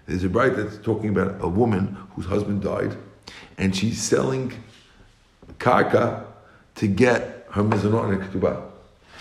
there's 0.06 0.24
a 0.24 0.28
bride 0.28 0.56
that's 0.56 0.78
talking 0.78 1.10
about 1.10 1.36
a 1.40 1.48
woman 1.48 1.96
whose 2.14 2.26
husband 2.26 2.62
died, 2.62 2.96
and 3.56 3.74
she's 3.74 4.02
selling 4.02 4.52
karka 5.58 6.24
to 6.74 6.86
get 6.88 7.46
her 7.50 7.62
mizanot 7.62 8.12
and 8.12 8.22
ketubah. 8.22 8.62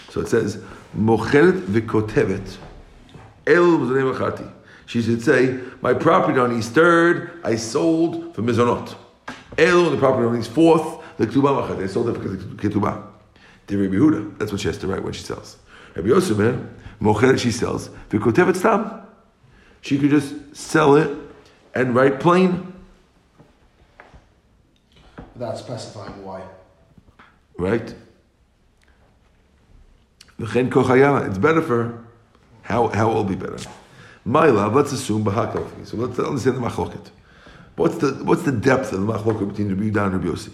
So 0.10 0.22
it 0.22 0.28
says, 0.28 0.58
mocheret 0.98 1.62
v'kotevet 1.66 2.58
el 3.46 3.78
machati. 3.78 4.52
She 4.86 5.02
should 5.02 5.22
say, 5.22 5.60
my 5.82 5.94
property 5.94 6.40
on 6.40 6.52
his 6.52 6.70
third, 6.70 7.40
I 7.44 7.56
sold 7.56 8.36
for 8.36 8.42
mizanot. 8.42 8.96
El, 9.58 9.92
the 9.92 9.98
property 9.98 10.26
on 10.26 10.36
his 10.36 10.48
fourth, 10.48 11.00
the 11.18 11.28
ketubah 11.28 11.68
machati. 11.68 11.84
I 11.84 11.88
sold 11.88 12.10
it 12.10 12.16
for 12.16 12.30
ketubah. 12.58 13.08
That's 14.38 14.52
what 14.52 14.60
she 14.60 14.68
has 14.68 14.78
to 14.80 14.88
write 14.88 15.04
when 15.04 15.14
she 15.14 15.24
sells. 15.24 15.58
Rabbi 15.96 16.08
Yosef, 16.10 16.38
mocheret 17.02 17.40
she 17.40 17.52
sells, 17.52 17.90
v'kotevet 18.10 18.56
stam. 18.56 19.02
She 19.82 19.98
could 20.00 20.10
just 20.10 20.56
sell 20.56 20.96
it 20.96 21.16
and 21.76 21.94
write 21.96 22.20
plain, 22.20 22.74
Without 25.34 25.58
specifying 25.58 26.24
why. 26.24 26.44
right? 27.58 27.94
V'chen 30.40 30.70
kochayama. 30.70 31.28
It's 31.28 31.38
better 31.38 31.62
for 31.62 31.84
her. 31.84 32.04
How 32.64 32.88
how 32.88 33.12
will 33.12 33.24
be 33.24 33.36
better? 33.36 33.58
My 34.26 34.48
love. 34.48 34.74
Let's 34.76 34.92
assume 34.94 35.24
bahakal. 35.26 35.86
So 35.86 35.98
let's 35.98 36.18
understand 36.20 36.58
the 36.58 36.62
machloket. 36.62 37.10
What's 37.76 37.98
the 37.98 38.12
what's 38.24 38.44
the 38.44 38.52
depth 38.52 38.94
of 38.94 39.06
the 39.06 39.14
machloket 39.14 39.50
between 39.50 39.70
Rabbi 39.70 39.84
Yehuda 39.90 40.06
and 40.06 40.14
Rabbi 40.14 40.28
Yossi? 40.28 40.52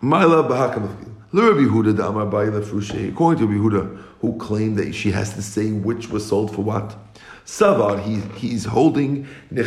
My 0.00 0.22
love 0.22 0.48
bahakal. 0.48 0.88
Rabbi 1.32 1.58
Yehuda 1.58 1.96
da 1.96 2.08
amar 2.08 2.26
bayi 2.26 2.50
lefrushe. 2.50 3.08
According 3.08 3.40
to 3.40 3.46
Rabbi 3.46 3.76
Yehuda, 3.76 4.02
who 4.20 4.38
claimed 4.38 4.76
that 4.78 4.94
she 4.94 5.10
has 5.10 5.34
to 5.34 5.42
say 5.42 5.72
which 5.72 6.08
was 6.08 6.24
sold 6.24 6.54
for 6.54 6.62
what. 6.62 6.96
Savar, 7.44 8.00
he, 8.00 8.20
he's 8.38 8.64
holding 8.66 9.26
that 9.50 9.64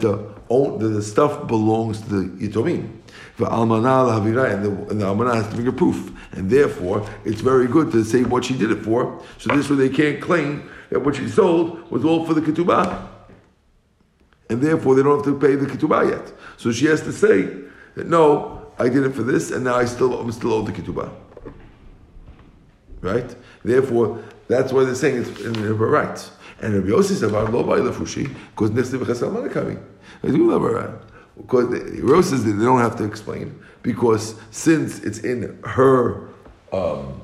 the, 0.00 0.34
own, 0.48 0.78
the, 0.78 0.88
the 0.88 1.02
stuff 1.02 1.48
belongs 1.48 2.02
to 2.02 2.08
the 2.08 2.48
yitomim. 2.48 2.88
And 3.38 3.70
the, 3.70 4.86
and 4.90 5.00
the 5.00 5.04
almana 5.04 5.34
has 5.34 5.48
to 5.48 5.54
bring 5.54 5.66
a 5.66 5.72
proof, 5.72 6.12
and 6.32 6.48
therefore 6.48 7.08
it's 7.24 7.40
very 7.40 7.66
good 7.66 7.90
to 7.92 8.04
say 8.04 8.22
what 8.22 8.44
she 8.44 8.56
did 8.56 8.70
it 8.70 8.84
for. 8.84 9.22
So 9.38 9.56
this 9.56 9.68
way 9.68 9.76
they 9.76 9.88
can't 9.88 10.20
claim 10.20 10.70
that 10.90 11.00
what 11.00 11.16
she 11.16 11.28
sold 11.28 11.90
was 11.90 12.04
all 12.04 12.24
for 12.24 12.34
the 12.34 12.40
ketubah, 12.40 13.08
and 14.48 14.60
therefore 14.60 14.94
they 14.94 15.02
don't 15.02 15.16
have 15.16 15.24
to 15.24 15.38
pay 15.38 15.54
the 15.54 15.66
ketubah 15.66 16.10
yet. 16.10 16.32
So 16.56 16.72
she 16.72 16.86
has 16.86 17.02
to 17.02 17.12
say 17.12 17.48
that 17.94 18.06
no, 18.06 18.72
I 18.78 18.88
did 18.88 19.04
it 19.04 19.14
for 19.14 19.22
this, 19.22 19.50
and 19.50 19.64
now 19.64 19.76
I 19.76 19.84
still 19.84 20.18
I'm 20.18 20.30
still 20.32 20.52
owed 20.52 20.66
the 20.66 20.72
ketubah. 20.72 21.10
Right? 23.00 23.34
Therefore, 23.64 24.22
that's 24.48 24.72
why 24.72 24.84
they're 24.84 24.94
saying 24.94 25.22
it's 25.22 25.40
in 25.40 25.54
her 25.54 25.74
rights. 25.74 26.30
And 26.60 26.74
Rabbi 26.74 26.88
Yossi 26.88 27.14
said, 27.14 27.34
"I'm 27.34 27.52
lo 27.52 27.64
lefushi 27.64 28.34
because 28.50 28.70
nifsi 28.70 28.98
v'chesel 28.98 29.30
manakami." 29.30 29.82
I 30.22 30.28
do 30.28 30.50
love 30.50 30.62
her. 30.62 31.00
Because 31.36 31.66
Rose 32.00 32.30
says 32.30 32.44
they 32.44 32.52
don't 32.52 32.80
have 32.80 32.96
to 32.96 33.04
explain 33.04 33.58
because 33.82 34.34
since 34.50 35.00
it's 35.00 35.18
in 35.18 35.58
her 35.64 36.28
um, 36.72 37.20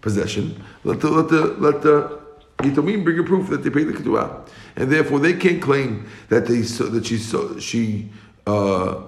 possession, 0.00 0.62
let 0.84 1.00
the 1.00 1.10
let 1.10 1.28
the 1.28 1.44
let 1.58 1.82
the 1.82 2.19
Yitomim 2.62 3.04
bring 3.04 3.18
a 3.18 3.22
proof 3.22 3.48
that 3.48 3.62
they 3.62 3.70
paid 3.70 3.84
the 3.84 3.92
ketubah, 3.92 4.48
and 4.76 4.90
therefore 4.90 5.18
they 5.18 5.34
can't 5.34 5.62
claim 5.62 6.08
that 6.28 6.46
they 6.46 6.62
so, 6.62 6.86
that 6.86 7.06
she 7.06 7.18
so, 7.18 7.58
she 7.58 8.10
uh, 8.46 9.02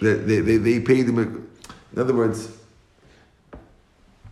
that 0.00 0.26
they, 0.26 0.40
they, 0.40 0.56
they 0.56 0.80
paid 0.80 1.02
them. 1.02 1.48
In 1.92 1.98
other 1.98 2.14
words, 2.14 2.56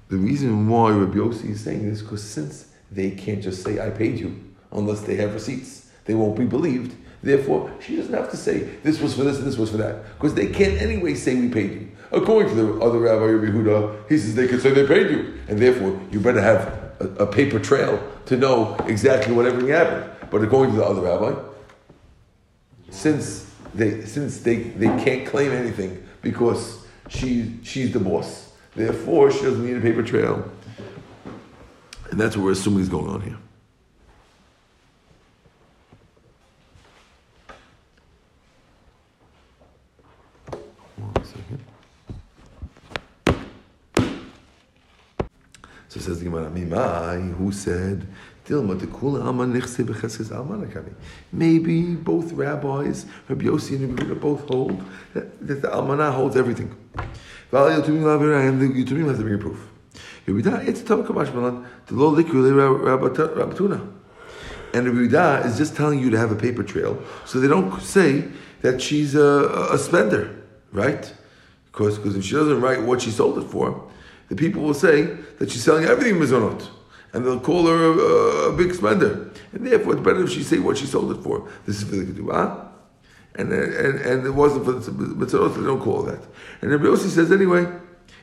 the 0.09 0.17
reason 0.17 0.69
why 0.69 0.91
Rabbi 0.93 1.17
Yossi 1.17 1.51
is 1.51 1.65
saying 1.65 1.89
this 1.89 1.99
is 1.99 2.03
because 2.03 2.23
since 2.23 2.73
they 2.91 3.11
can't 3.11 3.43
just 3.43 3.65
say 3.65 3.85
I 3.85 3.91
paid 3.91 4.19
you 4.19 4.41
unless 4.73 5.01
they 5.01 5.17
have 5.17 5.35
receipts, 5.35 5.91
they 6.05 6.15
won't 6.15 6.39
be 6.39 6.45
believed. 6.45 6.95
Therefore, 7.23 7.73
she 7.81 7.97
doesn't 7.97 8.15
have 8.15 8.31
to 8.31 8.37
say 8.37 8.59
this 8.85 9.01
was 9.01 9.15
for 9.15 9.25
this 9.25 9.39
and 9.39 9.47
this 9.47 9.57
was 9.57 9.71
for 9.71 9.79
that 9.79 10.15
because 10.17 10.35
they 10.35 10.47
can't 10.47 10.81
anyway 10.81 11.15
say 11.15 11.35
we 11.35 11.49
paid 11.49 11.73
you. 11.73 11.89
According 12.13 12.51
to 12.51 12.55
the 12.55 12.81
other 12.81 13.01
Rabbi 13.01 13.25
Rabbi 13.25 13.53
Huda, 13.53 14.09
he 14.09 14.17
says 14.17 14.35
they 14.37 14.47
could 14.47 14.63
say 14.63 14.71
they 14.71 14.87
paid 14.87 15.11
you, 15.11 15.35
and 15.49 15.59
therefore 15.59 16.01
you 16.13 16.21
better 16.21 16.41
have 16.41 16.69
a, 17.01 17.25
a 17.25 17.27
paper 17.27 17.59
trail 17.59 18.01
to 18.27 18.37
know 18.37 18.77
exactly 18.87 19.33
what 19.33 19.47
everything 19.47 19.71
happened. 19.71 20.11
But 20.31 20.43
according 20.43 20.75
to 20.75 20.81
the 20.81 20.85
other 20.85 21.01
rabbi, 21.03 21.41
since 22.91 23.51
they 23.75 24.05
since 24.05 24.41
they, 24.41 24.57
they 24.57 24.87
can't 25.05 25.27
claim 25.27 25.53
anything 25.53 26.07
because 26.23 26.85
she 27.09 27.59
she's 27.63 27.93
the 27.93 28.01
boss, 28.01 28.53
therefore 28.75 29.31
she 29.31 29.43
doesn't 29.43 29.65
need 29.65 29.77
a 29.77 29.81
paper 29.81 30.03
trail, 30.03 30.51
and 32.11 32.21
that's 32.21 32.37
what 32.37 32.45
we're 32.45 32.53
assuming 32.53 32.81
is 32.81 32.89
going 32.89 33.09
on 33.09 33.21
here. 33.21 33.37
One 40.97 41.25
second. 41.25 41.65
So 45.89 46.01
says 46.01 46.19
the 46.19 46.25
Gemara, 46.25 46.51
Mimai, 46.51 46.55
who 46.55 46.55
said, 46.55 46.56
Dilma 46.56 46.56
de 46.56 46.56
kula 46.56 46.56
alma 46.56 46.56
nichse 46.56 46.56
b'cheskes 49.85 50.31
alma 50.35 50.57
nakami. 50.57 50.93
Maybe 51.33 51.95
both 51.95 52.33
rabbis, 52.33 53.07
Rabbi 53.29 53.45
Yossi 53.47 53.77
and 53.77 53.99
Rabbi 53.99 54.03
Yehuda, 54.05 54.21
both 54.21 54.49
hold 54.49 54.83
that, 55.15 55.47
that 55.47 55.63
the 55.63 55.69
almanah 55.69 56.13
holds 56.13 56.37
everything. 56.37 56.75
And 56.97 57.05
the 57.51 57.83
yotumim 58.69 59.09
has 59.09 59.19
to 59.19 59.23
bring 59.23 59.35
a 59.35 59.39
proof. 59.39 59.69
It's 60.27 60.81
a 60.81 60.85
tav 60.85 61.07
kamash 61.07 61.33
malan, 61.35 61.67
the 61.87 61.95
lo 61.95 62.15
likule 62.15 62.53
rabbatuna. 62.53 63.81
And 64.75 64.87
Rabbi 64.87 64.99
Yehuda 64.99 65.47
is 65.47 65.57
just 65.57 65.77
telling 65.77 65.99
you 66.01 66.11
to 66.11 66.19
have 66.19 66.31
a 66.31 66.37
paper 66.37 66.63
trail, 66.63 67.03
so 67.25 67.41
they 67.41 67.49
don't 67.49 67.81
say 67.81 68.25
that 68.63 68.83
she's 68.83 69.15
a, 69.15 69.69
a 69.73 69.79
spender, 69.79 70.45
right? 70.73 71.13
Because 71.67 71.99
because 71.99 72.17
if 72.17 72.25
she 72.25 72.35
doesn't 72.35 72.61
write 72.61 72.83
what 72.83 73.01
she 73.03 73.11
sold 73.11 73.39
it 73.39 73.45
for, 73.45 73.89
the 74.29 74.37
people 74.37 74.63
will 74.63 74.75
say 74.75 75.05
that 75.39 75.51
she's 75.51 75.63
selling 75.63 75.85
everything 75.85 76.15
mizonot, 76.15 76.69
and 77.13 77.25
they'll 77.25 77.41
call 77.41 77.67
her 77.67 77.85
a, 77.85 78.51
a 78.51 78.57
big 78.57 78.75
spender. 78.75 79.31
And 79.53 79.67
therefore, 79.67 79.95
it's 79.95 80.03
better 80.03 80.23
if 80.25 80.31
she 80.31 80.43
say 80.43 80.59
what 80.59 80.77
she 80.79 80.87
sold 80.87 81.13
it 81.13 81.23
for. 81.23 81.49
This 81.65 81.83
is 81.83 81.89
for 81.89 81.97
the 81.97 82.05
ketubah, 82.05 82.69
and 83.37 83.53
and 83.53 84.01
and 84.01 84.27
it 84.27 84.31
wasn't 84.31 84.65
for 84.65 84.73
the 84.73 84.91
mitzvot. 84.91 85.55
They 85.55 85.63
don't 85.63 85.81
call 85.81 86.03
that. 86.03 86.21
And 86.61 86.71
Rabbi 86.71 86.85
Yossi 86.85 87.09
says 87.09 87.33
anyway. 87.33 87.67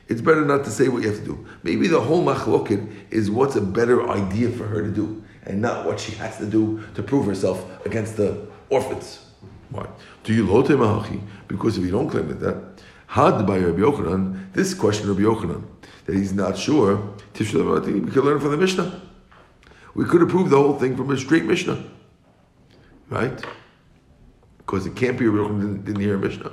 It's 0.06 0.20
better 0.20 0.44
not 0.44 0.64
to 0.64 0.70
say 0.70 0.88
what 0.88 1.02
you 1.02 1.08
have 1.08 1.20
to 1.20 1.24
do. 1.24 1.46
Maybe 1.62 1.88
the 1.88 2.00
whole 2.00 2.22
machloket 2.22 3.10
is 3.10 3.30
what's 3.30 3.56
a 3.56 3.60
better 3.62 4.06
idea 4.10 4.50
for 4.50 4.66
her 4.66 4.82
to 4.82 4.90
do, 4.90 5.24
and 5.46 5.62
not 5.62 5.86
what 5.86 5.98
she 5.98 6.12
has 6.16 6.36
to 6.36 6.46
do 6.46 6.82
to 6.94 7.02
prove 7.02 7.24
herself 7.24 7.64
against 7.86 8.18
the 8.18 8.46
orphans. 8.68 9.24
Why? 9.70 9.86
Do 10.22 10.34
you 10.34 10.46
lote 10.46 10.68
mahachi? 10.68 11.22
Because 11.48 11.78
if 11.78 11.84
you 11.84 11.90
don't 11.90 12.10
claim 12.10 12.30
it 12.30 12.40
that, 12.40 12.82
had 13.06 13.46
by 13.46 13.58
Rabbi 13.58 13.80
Yochanan, 13.80 14.52
this 14.52 14.74
question 14.74 15.08
of 15.08 15.16
Rabbi 15.16 15.28
Yochanan, 15.28 15.62
that 16.04 16.14
he's 16.14 16.32
not 16.32 16.56
sure, 16.56 16.96
we 17.38 17.46
could 17.46 18.24
learn 18.24 18.40
from 18.40 18.50
the 18.50 18.56
Mishnah. 18.56 19.00
We 19.94 20.04
could 20.04 20.20
have 20.20 20.30
proved 20.30 20.50
the 20.50 20.56
whole 20.56 20.78
thing 20.78 20.96
from 20.96 21.10
a 21.10 21.16
straight 21.16 21.44
Mishnah. 21.44 21.82
Right? 23.08 23.44
Because 24.58 24.86
it 24.86 24.96
can't 24.96 25.18
be 25.18 25.26
a 25.26 25.30
didn't, 25.30 25.84
didn't 25.84 26.00
hear 26.00 26.16
a 26.16 26.18
Mishnah. 26.18 26.52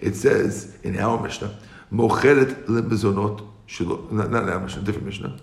It 0.00 0.14
says 0.14 0.78
in 0.82 0.98
our 0.98 1.20
Mishnah, 1.22 1.54
Mocheret 1.92 2.66
lemezonot 2.66 3.46
shelo, 3.66 4.10
not, 4.10 4.30
not 4.30 4.46
that 4.46 4.62
Mishnah, 4.62 4.82
different 4.82 5.06
Mishnah. 5.06 5.36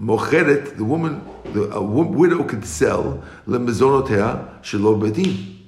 Mocheret, 0.00 0.76
the 0.76 0.84
woman, 0.84 1.22
the 1.52 1.70
a 1.72 1.82
widow 1.82 2.44
could 2.44 2.64
sell 2.64 3.22
lemizonotea 3.46 4.60
shelo 4.62 4.98
bedin. 4.98 5.59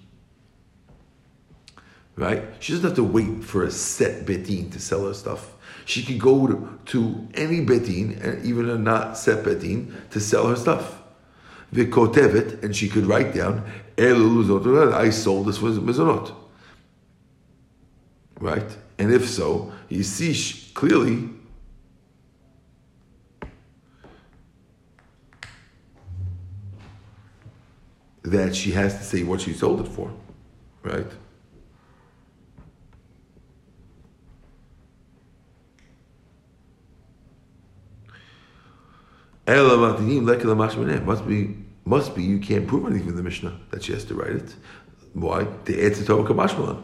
Right? 2.22 2.44
She 2.60 2.70
doesn't 2.72 2.86
have 2.86 2.94
to 2.94 3.02
wait 3.02 3.42
for 3.42 3.64
a 3.64 3.70
set 3.72 4.24
betin 4.26 4.70
to 4.70 4.78
sell 4.78 5.08
her 5.08 5.12
stuff. 5.12 5.54
She 5.86 6.04
could 6.04 6.20
go 6.20 6.46
to, 6.46 6.78
to 6.86 7.28
any 7.34 7.66
betin, 7.66 8.24
and 8.24 8.44
even 8.44 8.70
a 8.70 8.78
not 8.78 9.18
set 9.18 9.44
betin, 9.44 10.08
to 10.10 10.20
sell 10.20 10.46
her 10.46 10.54
stuff. 10.54 11.02
V'kotevet, 11.74 12.62
and 12.62 12.76
she 12.76 12.88
could 12.88 13.06
write 13.06 13.34
down, 13.34 13.64
I 13.98 15.10
sold 15.10 15.48
this 15.48 15.60
was 15.60 15.80
mizonot. 15.80 16.32
Right? 18.38 18.76
And 18.98 19.12
if 19.12 19.28
so, 19.28 19.72
you 19.88 20.04
see 20.04 20.32
clearly 20.74 21.28
that 28.22 28.54
she 28.54 28.70
has 28.70 28.96
to 28.98 29.02
say 29.02 29.24
what 29.24 29.40
she 29.40 29.52
sold 29.52 29.80
it 29.80 29.88
for. 29.88 30.12
Right? 30.84 31.10
Must 39.46 41.26
be, 41.26 41.56
must 41.84 42.14
be. 42.14 42.22
You 42.22 42.38
can't 42.38 42.66
prove 42.66 42.86
anything 42.86 43.08
from 43.08 43.16
the 43.16 43.22
Mishnah 43.22 43.58
that 43.70 43.82
she 43.82 43.92
has 43.92 44.04
to 44.04 44.14
write 44.14 44.36
it. 44.36 44.54
Why? 45.14 45.46
The 45.64 45.84
answer 45.84 46.04
to 46.04 46.12
kamashmalan. 46.22 46.82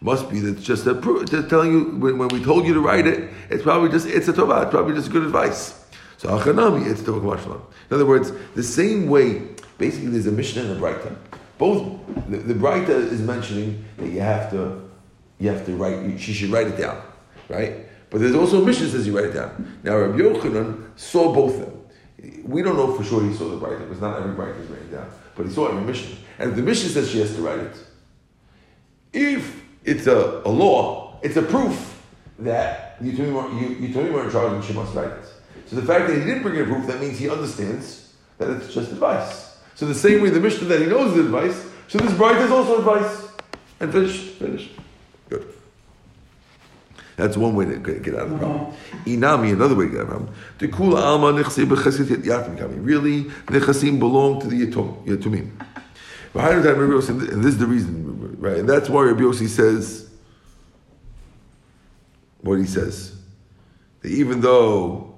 Must 0.00 0.30
be 0.30 0.40
that 0.40 0.60
just 0.60 0.86
a 0.86 0.94
pro- 0.94 1.24
they're 1.24 1.42
telling 1.42 1.72
you 1.72 1.84
when, 1.98 2.18
when 2.18 2.28
we 2.28 2.42
told 2.42 2.66
you 2.66 2.74
to 2.74 2.80
write 2.80 3.06
it. 3.06 3.30
It's 3.50 3.62
probably 3.62 3.90
just 3.90 4.06
it's 4.06 4.28
a 4.28 4.32
tova. 4.32 4.62
It's 4.62 4.70
probably 4.70 4.94
just 4.94 5.12
good 5.12 5.22
advice. 5.22 5.84
So 6.16 6.28
achanami 6.30 6.90
it's 6.90 7.02
tova 7.02 7.20
kamashmalan. 7.20 7.60
In 7.90 7.94
other 7.94 8.06
words, 8.06 8.32
the 8.54 8.62
same 8.62 9.08
way. 9.08 9.42
Basically, 9.78 10.08
there's 10.08 10.26
a 10.26 10.32
Mishnah 10.32 10.62
and 10.62 10.72
a 10.72 10.80
Braita. 10.80 11.16
Both 11.56 12.00
the, 12.28 12.38
the 12.38 12.92
is 12.92 13.20
mentioning 13.20 13.84
that 13.98 14.08
you 14.08 14.20
have 14.20 14.50
to 14.50 14.90
you 15.38 15.48
have 15.50 15.64
to 15.66 15.76
write. 15.76 16.18
She 16.18 16.32
should 16.32 16.50
write 16.50 16.66
it 16.66 16.76
down, 16.76 17.02
right? 17.48 17.86
But 18.10 18.20
there's 18.20 18.34
also 18.34 18.62
a 18.62 18.64
Mishnah 18.64 18.88
says 18.88 19.06
you 19.06 19.16
write 19.16 19.26
it 19.26 19.34
down. 19.34 19.78
Now 19.84 19.96
Rabbi 19.96 20.18
Yochanan 20.18 20.98
saw 20.98 21.32
both 21.32 21.54
of 21.54 21.60
them. 21.60 21.79
We 22.44 22.62
don't 22.62 22.76
know 22.76 22.94
for 22.94 23.04
sure 23.04 23.22
he 23.22 23.34
saw 23.34 23.48
the 23.48 23.64
Braita 23.64 23.80
because 23.80 24.00
not 24.00 24.18
every 24.20 24.34
Braita 24.34 24.60
is 24.60 24.68
written 24.68 24.90
down, 24.90 25.10
but 25.36 25.46
he 25.46 25.52
saw 25.52 25.68
every 25.68 25.82
mission. 25.82 26.18
And 26.38 26.50
if 26.50 26.56
the 26.56 26.62
mission 26.62 26.90
says 26.90 27.10
she 27.10 27.20
has 27.20 27.34
to 27.34 27.42
write 27.42 27.60
it, 27.60 27.76
if 29.12 29.62
it's 29.84 30.06
a, 30.06 30.42
a 30.44 30.48
law, 30.50 31.18
it's 31.22 31.36
a 31.36 31.42
proof 31.42 32.02
that 32.38 32.96
you 33.00 33.16
told 33.16 33.28
me 33.28 33.34
more, 33.34 33.48
you, 33.50 33.68
you 33.68 33.92
told 33.92 34.06
me 34.06 34.12
more 34.12 34.24
in 34.24 34.30
charge 34.30 34.52
and 34.52 34.64
she 34.64 34.72
must 34.72 34.94
write 34.94 35.10
it. 35.10 35.24
So 35.66 35.76
the 35.76 35.82
fact 35.82 36.08
that 36.08 36.18
he 36.18 36.24
didn't 36.24 36.42
bring 36.42 36.56
in 36.56 36.62
a 36.62 36.64
proof, 36.64 36.86
that 36.86 37.00
means 37.00 37.18
he 37.18 37.30
understands 37.30 38.12
that 38.38 38.50
it's 38.50 38.72
just 38.72 38.90
advice. 38.90 39.58
So 39.74 39.86
the 39.86 39.94
same 39.94 40.22
way 40.22 40.30
the 40.30 40.40
Mishnah 40.40 40.66
that 40.68 40.80
he 40.80 40.86
knows 40.86 41.16
is 41.16 41.24
advice, 41.24 41.70
so 41.88 41.98
this 41.98 42.12
Braita 42.12 42.44
is 42.44 42.50
also 42.50 42.78
advice. 42.78 43.28
And 43.80 43.90
finished, 43.90 44.34
finished. 44.34 44.70
That's 47.20 47.36
one 47.36 47.54
way 47.54 47.66
to 47.66 47.76
get 47.76 48.14
out 48.14 48.22
of 48.22 48.30
the 48.30 48.38
problem. 48.38 48.74
Inami, 49.04 49.52
another 49.52 49.74
way 49.74 49.84
to 49.84 49.90
get 49.90 50.00
out 50.00 50.04
of 50.04 50.08
the 50.08 50.14
problem. 50.16 50.34
The 50.56 50.68
kula 50.68 51.02
alma 51.02 51.32
yatim 51.34 52.58
kami. 52.58 52.76
Really, 52.76 53.24
nechasim 53.24 53.98
belong 53.98 54.40
to 54.40 54.46
the 54.46 54.66
yatum, 54.66 55.04
yatumim. 55.04 55.50
And 56.32 57.44
this 57.44 57.52
is 57.52 57.58
the 57.58 57.66
reason, 57.66 58.36
right? 58.40 58.56
And 58.56 58.66
that's 58.66 58.88
why 58.88 59.02
Rabbi 59.02 59.20
Yossi 59.20 59.48
says 59.48 60.08
what 62.40 62.58
he 62.58 62.64
says. 62.64 63.14
That 64.00 64.12
even 64.12 64.40
though 64.40 65.12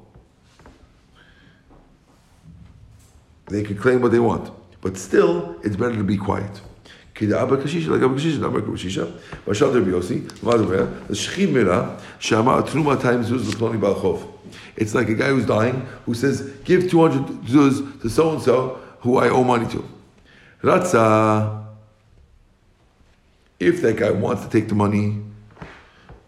they 3.46 3.62
can 3.62 3.76
claim 3.76 4.00
what 4.02 4.10
they 4.10 4.18
want, 4.18 4.50
but 4.80 4.96
still, 4.96 5.56
it's 5.62 5.76
better 5.76 5.94
to 5.94 6.02
be 6.02 6.16
quiet. 6.16 6.60
כי 7.21 7.27
דאבא 7.27 7.55
קשישא, 7.63 7.89
לגבי 7.89 8.15
קשישא, 8.15 8.41
דאבא 8.41 8.60
קשישא, 8.73 9.03
משל 9.47 9.65
רבי 9.65 9.91
יוסי, 9.91 10.21
מה 10.43 10.57
זה 10.57 10.63
אומר? 10.63 10.86
זה 11.10 11.15
שכימרה, 11.15 11.89
שאמר 12.19 12.62
תרומה 12.62 12.93
200 12.95 13.23
זוז 13.23 13.49
לפלוני 13.49 13.77
בעל 13.77 13.93
חוב. 13.93 14.31
It's 14.77 14.93
like 14.93 15.10
a 15.10 15.15
guy 15.15 15.29
who's 15.29 15.45
dying, 15.45 15.81
who 16.05 16.13
says, 16.13 16.43
give 16.63 16.89
200 16.89 17.47
zuz 17.47 18.01
to 18.01 18.10
so-and-so, 18.10 18.77
who 19.01 19.17
I 19.17 19.29
owe 19.29 19.43
money 19.43 19.65
to. 19.73 19.83
Ratza, 20.63 21.63
if 23.60 23.81
that 23.81 23.97
guy 23.97 24.12
wants 24.12 24.43
to 24.45 24.49
take 24.49 24.69
the 24.69 24.75
money, 24.75 25.19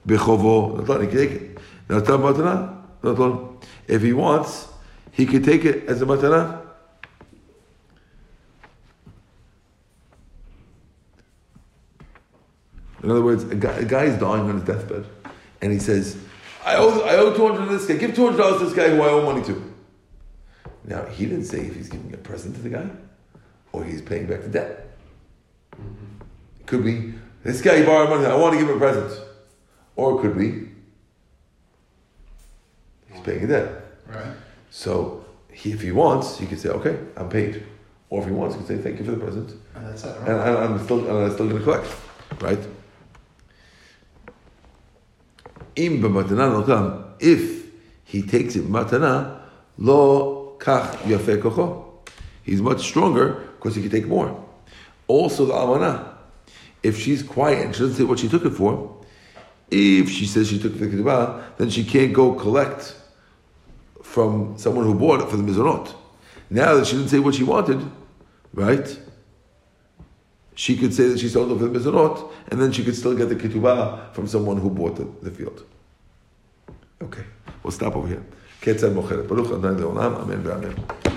בחובו, 0.06 0.78
נתן, 0.78 1.02
he 1.02 1.08
can 1.08 1.18
take 1.18 1.32
it. 1.32 1.60
נתן 1.90 2.22
מתנה, 2.22 2.68
נתן. 3.04 3.32
If 3.88 4.02
he 4.02 4.14
wants, 4.14 4.68
he 5.12 5.26
can 5.26 5.44
take 5.44 5.66
it 5.66 5.86
as 5.88 6.02
a 6.02 6.06
matana. 6.06 6.63
In 13.05 13.11
other 13.11 13.23
words, 13.23 13.45
a 13.45 13.55
guy, 13.55 13.73
a 13.75 13.85
guy 13.85 14.05
is 14.05 14.19
dying 14.19 14.49
on 14.49 14.55
his 14.55 14.65
deathbed, 14.65 15.05
and 15.61 15.71
he 15.71 15.79
says, 15.79 16.17
"I 16.65 16.77
owe, 16.77 17.03
I 17.03 17.17
owe 17.17 17.35
two 17.37 17.47
hundred 17.47 17.67
to 17.67 17.77
this 17.77 17.87
guy. 17.87 17.97
Give 17.97 18.15
two 18.15 18.25
hundred 18.25 18.39
dollars 18.39 18.61
to 18.61 18.65
this 18.65 18.75
guy 18.75 18.89
who 18.89 19.03
I 19.03 19.09
owe 19.09 19.23
money 19.31 19.45
to." 19.45 19.75
Now 20.85 21.05
he 21.05 21.27
didn't 21.27 21.45
say 21.45 21.61
if 21.67 21.75
he's 21.77 21.91
giving 21.91 22.15
a 22.15 22.17
present 22.17 22.57
to 22.57 22.63
the 22.63 22.71
guy, 22.71 22.89
or 23.73 23.85
he's 23.85 24.01
paying 24.01 24.27
back 24.27 24.41
the 24.41 24.49
debt. 24.49 24.89
It 26.61 26.67
could 26.67 26.83
be 26.83 27.13
this 27.43 27.61
guy 27.61 27.81
he 27.81 27.85
borrowed 27.85 28.09
money. 28.09 28.25
I 28.25 28.37
want 28.37 28.55
to 28.55 28.59
give 28.59 28.71
him 28.71 28.77
a 28.77 28.79
present, 28.79 29.21
or 29.97 30.19
it 30.19 30.23
could 30.23 30.39
be 30.39 30.71
he's 33.13 33.21
paying 33.23 33.45
a 33.45 33.47
debt. 33.47 33.83
Right. 34.09 34.33
So 34.71 35.27
he, 35.53 35.73
if 35.73 35.83
he 35.83 35.93
wants, 35.93 36.39
he 36.39 36.47
could 36.47 36.59
say, 36.59 36.71
"Okay, 36.71 36.99
I'm 37.19 37.29
paid," 37.29 37.65
or 38.09 38.23
if 38.23 38.27
he 38.27 38.33
wants, 38.33 38.55
he 38.55 38.63
could 38.63 38.69
say, 38.69 38.83
"Thank 38.83 38.99
you 38.99 39.05
for 39.05 39.11
the 39.11 39.19
present." 39.19 39.51
And 39.75 39.87
that's 39.89 40.05
it, 40.05 40.19
right? 40.21 40.29
and, 40.31 40.41
and 40.41 40.57
I'm 40.57 40.83
still 40.83 41.01
and 41.01 41.27
I'm 41.27 41.33
still 41.35 41.49
going 41.49 41.59
to 41.59 41.65
collect, 41.65 41.95
right? 42.41 42.59
If 45.77 47.65
he 48.05 48.23
takes 48.23 48.57
it 48.57 48.65
matana, 48.71 49.41
lo 49.79 50.57
kach 50.59 50.97
yafeh 50.99 51.41
kocho. 51.41 51.85
He's 52.43 52.61
much 52.61 52.81
stronger 52.81 53.43
because 53.57 53.75
he 53.75 53.83
can 53.83 53.91
take 53.91 54.07
more. 54.07 54.45
Also 55.07 55.47
the 55.47 55.53
almana, 55.53 56.15
if 56.83 56.99
she's 56.99 57.23
quiet 57.23 57.65
and 57.67 57.75
she 57.75 57.81
doesn't 57.81 57.97
say 57.97 58.05
what 58.05 58.19
she 58.19 58.29
took 58.29 58.45
it 58.45 58.51
for, 58.51 58.95
if 59.71 60.11
she 60.11 60.27
says 60.27 60.49
she 60.49 60.59
took 60.59 60.75
it 60.75 60.79
for 60.79 60.85
the 60.85 60.97
ketubah, 60.97 61.43
then 61.57 61.71
she 61.71 61.85
can't 61.85 62.13
go 62.13 62.35
collect 62.35 62.95
from 64.03 64.57
someone 64.59 64.85
who 64.85 64.95
bought 64.95 65.21
it 65.21 65.29
for 65.29 65.37
the 65.37 65.43
mizonot. 65.43 65.93
Now 66.51 66.75
that 66.75 66.87
she 66.87 66.97
didn't 66.97 67.09
say 67.09 67.19
what 67.19 67.35
she 67.35 67.43
wanted, 67.43 67.91
right? 68.53 68.99
She 70.55 70.77
could 70.77 70.95
say 70.95 71.09
that 71.09 71.19
she 71.19 71.29
sold 71.29 71.51
it 71.53 71.59
for 71.59 71.67
the 71.67 71.79
mizanot, 71.79 72.31
and 72.49 72.61
then 72.61 72.73
she 72.73 72.85
could 72.85 72.97
still 72.97 73.15
get 73.15 73.29
the 73.29 73.37
ketubah 73.37 74.13
from 74.15 74.27
someone 74.27 74.59
who 74.59 74.71
bought 74.71 74.97
the, 74.97 75.09
the 75.23 75.31
field. 75.31 75.65
Okay, 77.03 77.25
we'll 77.63 77.73
stop 77.73 77.97
over 77.97 78.09
here. 78.09 78.25
Ketzad 78.61 78.95
mocheret. 78.95 79.29
Baruch 79.29 79.53
Adonai. 79.53 80.05
Amen 80.05 80.43
ve'amen. 80.43 81.14